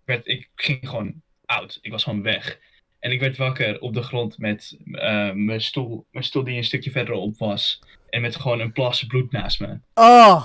[0.04, 1.78] werd, ik ging gewoon oud.
[1.82, 2.58] Ik was gewoon weg.
[2.98, 6.64] En ik werd wakker op de grond met eh, mijn, stoel, mijn stoel die een
[6.64, 7.82] stukje verderop was.
[8.10, 9.78] En met gewoon een plas bloed naast me.
[9.94, 10.44] Oh,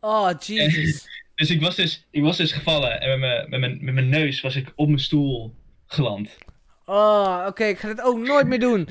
[0.00, 1.08] oh, Jesus.
[1.40, 4.08] Dus ik was dus, ik was dus gevallen en met mijn, met, mijn, met mijn
[4.08, 5.54] neus was ik op mijn stoel
[5.86, 6.38] geland.
[6.84, 8.88] Oh, oké, ik ga dit ook nooit meer doen.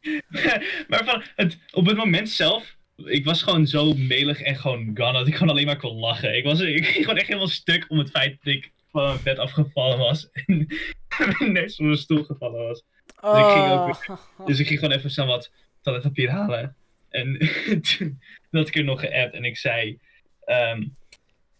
[0.88, 5.12] maar van het, op het moment zelf, ik was gewoon zo melig en gewoon gone
[5.12, 6.36] dat ik gewoon alleen maar kon lachen.
[6.36, 9.22] Ik, was, ik ging gewoon echt helemaal stuk om het feit dat ik van mijn
[9.24, 10.30] bed afgevallen was.
[10.30, 10.66] En
[11.38, 12.78] mijn neus op mijn stoel gevallen was.
[13.08, 14.06] ik ging ook
[14.38, 14.46] Oh.
[14.46, 16.76] Dus ik ging gewoon even snel wat toiletpapier halen.
[17.08, 17.38] En
[17.98, 18.20] toen
[18.50, 19.98] had ik er nog geappt en ik zei...
[20.44, 20.84] ehm,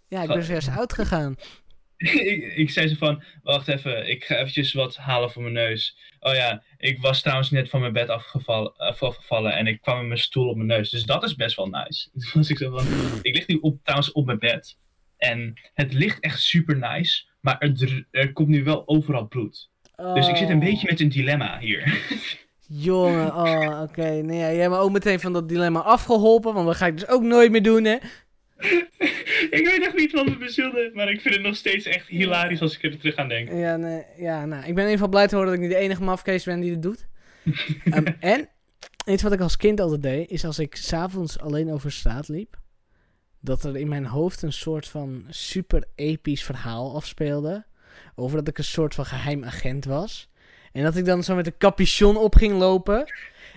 [0.08, 1.34] Ja, ik ben zojuist uitgegaan.
[1.96, 5.96] ik, ik zei ze van, wacht even, ik ga eventjes wat halen voor mijn neus.
[6.20, 9.98] Oh ja, ik was trouwens net van mijn bed afgevallen, af- afgevallen en ik kwam
[9.98, 10.90] met mijn stoel op mijn neus.
[10.90, 12.10] Dus dat is best wel nice.
[12.10, 12.86] Toen was ik zo van,
[13.22, 14.78] ik lig nu op, trouwens op mijn bed.
[15.30, 19.70] En het ligt echt super nice, maar er, er komt nu wel overal bloed.
[20.14, 20.64] Dus ik zit een Oh.
[20.64, 21.98] beetje met een dilemma hier.
[22.66, 24.10] Jongen, oh, oké.
[24.10, 26.98] Nee, ja, jij hebt me ook meteen van dat dilemma afgeholpen, want dat ga ik
[26.98, 27.96] dus ook nooit meer doen, hè.
[29.58, 32.60] ik weet echt niet wat me bezielde, maar ik vind het nog steeds echt hilarisch
[32.60, 33.52] als ik er terug aan denk.
[33.52, 35.76] Ja, nee, ja, nou, ik ben in ieder geval blij te horen dat ik niet
[35.76, 37.06] de enige mafkees ben die dit doet.
[37.84, 38.48] Ehm, en,
[39.06, 42.60] iets wat ik als kind altijd deed, is als ik s'avonds alleen over straat liep,
[43.42, 47.64] dat er in mijn hoofd een soort van super episch verhaal afspeelde,
[48.14, 50.28] over dat ik een soort van geheim agent was.
[50.72, 53.12] En dat ik dan zo met een capuchon op ging lopen.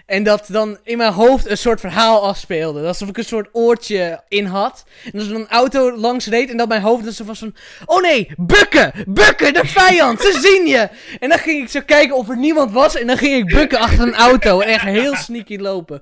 [0.05, 2.87] En dat dan in mijn hoofd een soort verhaal afspeelde.
[2.87, 4.85] Alsof ik een soort oortje in had.
[5.11, 7.55] En als er een auto langs reed en dat mijn hoofd dan zo was van...
[7.85, 8.93] Oh nee, bukken!
[9.07, 10.21] Bukken, de vijand!
[10.21, 10.89] Ze zien je!
[11.19, 12.95] En dan ging ik zo kijken of er niemand was.
[12.95, 14.59] En dan ging ik bukken achter een auto.
[14.59, 16.01] En echt heel sneaky lopen.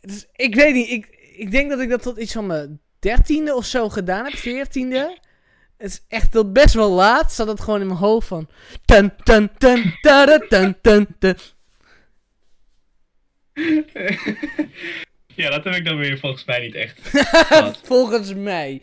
[0.00, 0.90] Dus ik weet niet.
[0.90, 4.34] Ik, ik denk dat ik dat tot iets van mijn dertiende of zo gedaan heb.
[4.34, 5.18] Veertiende.
[5.76, 7.32] Het is echt tot best wel laat.
[7.32, 8.48] Zat het gewoon in mijn hoofd van...
[8.84, 10.38] Tada,
[15.34, 17.00] ja, dat heb ik dan weer volgens mij niet echt.
[17.86, 18.80] Volgens mij.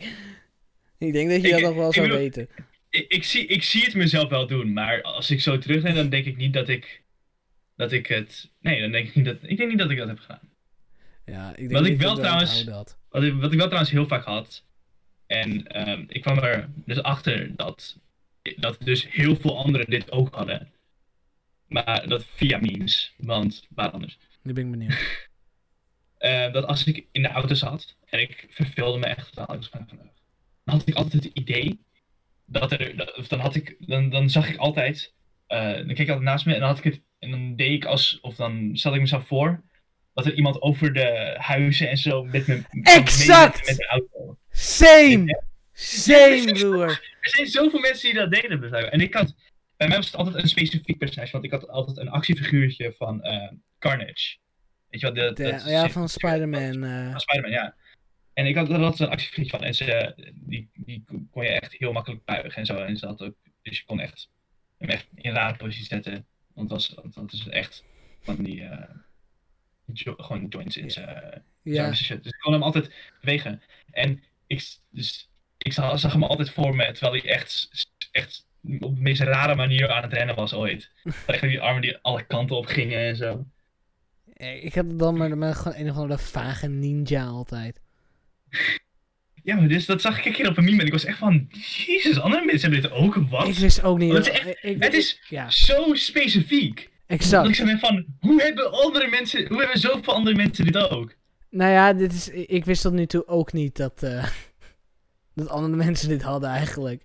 [0.98, 2.48] Ik denk dat je Ik- dat nog wel zou bedoel- weten.
[2.90, 6.08] ik, ik, zie, ik zie het mezelf wel doen, maar als ik zo terugdenk, dan
[6.08, 7.02] denk ik niet dat ik,
[7.76, 8.50] dat ik het...
[8.60, 9.36] Nee, dan denk ik niet dat...
[9.42, 10.45] Ik denk niet dat ik dat heb gedaan.
[11.26, 12.98] Ja, ik denk Wat dat ik wel dat trouwens- onthouden had.
[13.08, 14.64] Wat ik, wat ik wel trouwens heel vaak had,
[15.26, 17.98] en ehm, ik kwam er dus achter dat
[18.56, 20.72] dat dus heel veel anderen dit ook hadden.
[21.68, 24.18] Maar dat via memes, want waar anders.
[24.42, 24.94] Nu ben ik benieuwd.
[26.16, 29.86] Eh, dat als ik in de auto zat en ik verveelde me echt totaal, van,
[29.88, 29.98] dan
[30.64, 31.80] had ik altijd het idee
[32.46, 35.14] dat er, dat- of dan had ik, dan, dan zag ik altijd,
[35.46, 37.70] eh, dan keek ik altijd naast me en dan had ik het, en dan deed
[37.72, 39.62] ik als, of dan stelde ik mezelf voor,
[40.16, 43.66] dat er iemand over de huizen en zo met me Exact!
[43.66, 44.38] met de auto.
[44.50, 45.44] Same!
[45.72, 46.88] Same, broer.
[47.20, 48.58] Er zijn zoveel mensen die dat deden.
[48.58, 48.84] blijkbaar.
[48.92, 49.34] En ik had,
[49.76, 53.22] bij mij was het altijd een specifiek personage, want ik had altijd een actiefiguurtje van
[53.22, 54.36] eh, Carnage.
[54.90, 55.14] Weet je wat?
[55.14, 56.84] De- dat- ja, van Spider-Man.
[56.84, 57.10] eh.
[57.10, 57.74] Van Spider-Man, ja.
[58.32, 59.66] En ik had er altijd een actiefiguurtje van.
[59.66, 62.76] En ze, die, die kon je echt heel makkelijk buigen en zo.
[62.76, 64.28] En ze had ook, dus je kon echt,
[64.78, 66.26] hem echt in een rare positie zetten.
[66.54, 67.84] Want het was, het is echt
[68.22, 68.88] van die, eh,
[69.92, 71.84] jo- gewoon joints in zijn ja.
[71.84, 71.94] ja.
[71.94, 72.22] shit.
[72.22, 73.62] Dus ik kon hem altijd bewegen.
[73.90, 77.70] En ik, dus, ik zag, hem altijd voor me, terwijl hij echt,
[78.12, 78.46] echt
[78.80, 80.90] op de meest rare manier aan het rennen was ooit.
[81.26, 83.46] Echt die armen die alle kanten op gingen en zo.
[84.36, 87.80] Ik heb het dan maar met gewoon een of andere vage ninja altijd.
[89.42, 91.18] Ja, maar dus dat zag ik een keer op een meme en ik was echt
[91.18, 91.46] van,
[91.86, 93.48] jezus, andere mensen hebben dit ook, wat?
[93.48, 94.12] Ik wist ook niet.
[94.12, 96.90] Het is ik- ik- het is- Ja, Zo specifiek.
[97.06, 97.56] Ik exact.
[97.56, 101.14] zo ben van, hoe hebben andere mensen, hoe hebben zoveel andere mensen dit ook?
[101.50, 104.26] Nou ja, dit is, ik wist tot nu toe ook niet dat, eh,
[105.34, 107.02] dat andere mensen dit hadden eigenlijk.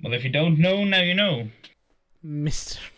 [0.00, 1.46] Well, if you don't know, now you know.
[2.20, 2.90] Mr.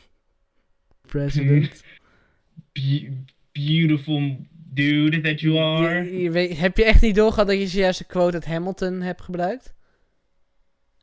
[1.06, 1.82] President.
[2.72, 3.22] Be-
[3.52, 6.04] beautiful dude that you are.
[6.04, 9.00] Je- je weet- heb je echt niet doorgehad dat je zojuist de quote uit Hamilton
[9.00, 9.74] hebt gebruikt?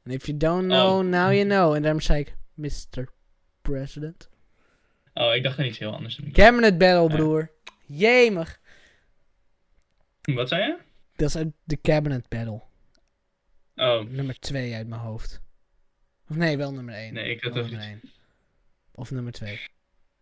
[0.06, 1.06] And if you don't know, Oh.
[1.06, 1.74] now you know.
[1.76, 3.08] En daarom zei ik, Mr.
[3.76, 4.30] President.
[5.14, 6.20] Oh, ik dacht aan iets heel anders.
[6.32, 7.52] Cabinet battle, broer.
[7.86, 8.60] Jemig.
[10.22, 10.78] Wat zei je?
[11.16, 12.62] Dat is uit de Cabinet battle.
[13.76, 15.42] Oh, Nummer 2 uit mijn hoofd.
[16.30, 17.14] Of nee, wel nummer 1.
[17.14, 18.04] Nee, ik had wel nummer niet.
[18.04, 18.12] 1.
[18.92, 19.60] Of nummer 2.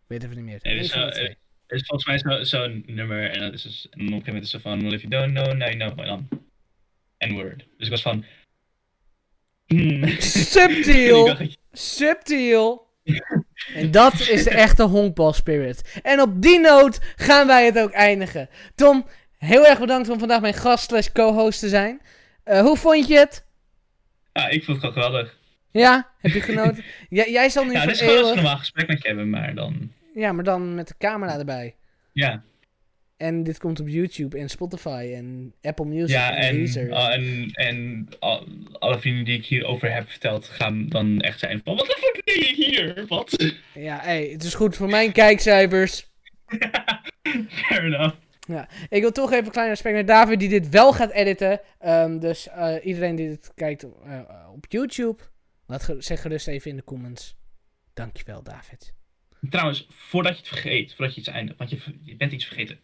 [0.06, 0.58] Weet even niet meer.
[0.62, 1.36] Nee, dus, eh, er
[1.66, 4.54] is volgens mij zo- zo'n nummer en, dat is dus, en op een gegeven moment
[4.54, 6.28] is van, well, if you don't know, now you know, dan
[7.18, 7.58] N-word.
[7.76, 8.24] Dus ik was van,
[9.66, 10.08] hmm.
[10.20, 11.36] Subtiel!
[11.72, 12.88] Subtiel!
[13.74, 16.00] En dat is de echte honkbal spirit.
[16.02, 18.48] En op die noot gaan wij het ook eindigen.
[18.74, 19.06] Tom,
[19.38, 22.00] heel erg bedankt om vandaag mijn gast slash co-host te zijn.
[22.44, 23.44] Eh, hoe vond je het?
[24.32, 25.38] Ja, ik vond het geweldig.
[25.70, 26.84] Ja, heb je genoten?
[27.08, 28.42] Jij- jij zal nu Ja, dit is gewoon als een eeuwig...
[28.42, 31.74] normaal gesprek met je hebben, maar dan, Ja, maar dan met de camera erbij.
[32.12, 32.42] ja.
[33.20, 36.92] En dit komt op YouTube en Spotify en Apple Music Ja, en, en, Deezer.
[36.92, 38.46] ah, en, en al-
[38.78, 42.22] alle vrienden die ik hierover heb verteld, gaan dan echt zijn van, wat de fuck
[42.26, 43.04] doe je hier?
[43.08, 43.52] Wat?
[43.74, 46.06] Ja, hey, het is goed voor mijn kijkcijfers.
[47.48, 48.16] Fair enough.
[48.88, 51.60] Ik wil toch even een klein respect naar David die dit wel gaat editen.
[51.78, 54.20] Ehm, dus eh, iedereen die dit kijkt eh,
[54.54, 55.22] op YouTube,
[55.66, 57.36] laat ge- zeg gerust even in de comments.
[57.94, 58.94] Dankjewel, David.
[59.50, 62.78] Trouwens, voordat je het vergeet, voordat je iets eindigt, want je, je bent iets vergeten.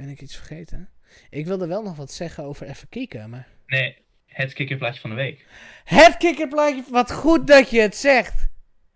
[0.00, 0.88] Ben ik iets vergeten?
[1.30, 3.48] Ik wilde wel nog wat zeggen over even kieken, maar...
[3.66, 3.96] Nee,
[4.26, 5.46] het kikkerplaatje van de week.
[5.84, 8.48] Het kikkerplaatje, wat goed dat je het zegt.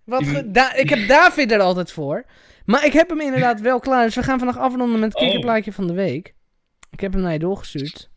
[0.04, 2.24] Wat goed, ik heb David er altijd voor.
[2.64, 5.22] Maar ik heb hem inderdaad wel klaar, dus we gaan vandaag afronden met het Oh.
[5.22, 6.34] kikkerplaatje van de week.
[6.90, 8.10] Ik heb hem naar je doorgestuurd.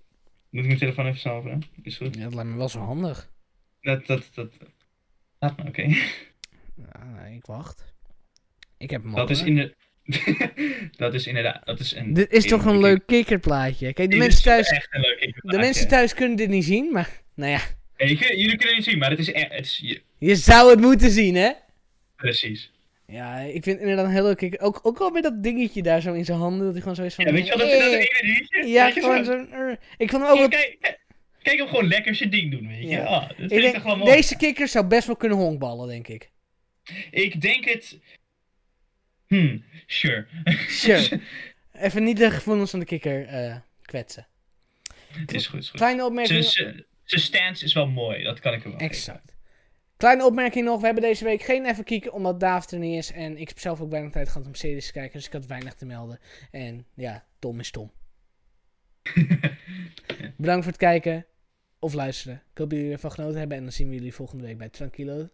[0.49, 1.63] Moet ik mijn telefoon even snel openen?
[1.83, 2.15] Is goed.
[2.15, 3.31] Ja, dat lijkt me wel zo handig.
[3.81, 4.51] Dat, dat, dat.
[5.39, 5.81] Laat maar, oké.
[6.75, 7.93] Ja, nee, ik wacht.
[8.77, 9.75] Ik heb hem al Dat is in de.
[10.97, 11.65] dat is inderdaad.
[11.65, 13.93] Dat is een, Dit is toch een leuk kikkerplaatje.
[13.93, 14.87] Kijk, de mensen is thuis,
[15.41, 17.59] de mensen thuis kunnen dit niet zien, maar nou ja,
[17.95, 19.51] kun- jullie kunnen het niet zien, maar het is echt.
[19.51, 21.51] Het is, je- je zou het moeten zien, hè?
[22.15, 22.71] precies.
[23.07, 24.59] Ja, ik vind inderdaad een heel leuk kikker.
[24.59, 27.03] Ook, ook al met dat dingetje daar zo in zijn handen, dat hij gewoon zo
[27.03, 27.25] is van...
[27.25, 28.67] Ja, weet je wel, dat, dat "Hey." ene dingetje?
[28.71, 29.31] Ja, gewoon zo?
[29.51, 29.75] zo...
[29.97, 30.39] Ik vond hem ook...
[30.39, 30.97] Wat- Kijk,
[31.41, 32.87] kijk, hem gewoon lekker zijn ding doen, weet je.
[32.87, 32.97] Ja.
[32.97, 33.19] Ja.
[33.19, 34.11] dat vind Ik toch wel mooi.
[34.11, 36.29] deze kikker zou best wel kunnen honkballen, denk ik.
[37.11, 37.97] Ik denk het.
[39.27, 40.25] Hmm, sure.
[40.67, 41.21] Sure.
[41.73, 44.27] Even niet de gevoelens van de kikker eh, kwetsen.
[45.25, 45.79] is goed, is goed.
[45.79, 46.43] Kleine opmerking...
[46.43, 48.79] Zijn- stance is wel mooi, dat kan ik er wel.
[48.79, 49.35] Exact.
[49.97, 50.79] Kleine opmerking nog.
[50.79, 53.11] We hebben deze week geen even kieken omdat David er niet is.
[53.11, 55.17] En ik heb zelf ook weinig tijd gehad om series te kijken.
[55.17, 56.19] Dus ik had weinig te melden.
[56.51, 57.91] En ja, Tom is Tom.
[60.37, 61.25] Bedankt voor het kijken
[61.79, 62.35] of luisteren.
[62.51, 63.57] Ik hoop dat jullie ervan genoten hebben.
[63.57, 65.29] En dan zien we jullie volgende week bij Tranquilo.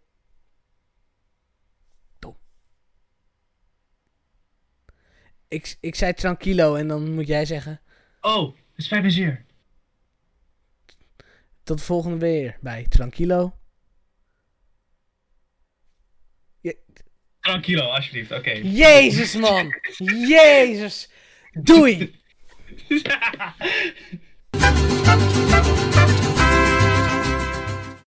[5.53, 7.81] Ik, ik zei Tranquilo en dan moet jij zeggen...
[8.21, 9.45] Oh, het spijt me zeer.
[11.63, 13.57] Tot de volgende weer bij Tranquilo.
[17.39, 18.51] Tranquilo, alsjeblieft, oké.
[18.51, 19.73] Jezus man!
[20.27, 21.09] Jezus!
[21.51, 22.21] Doei!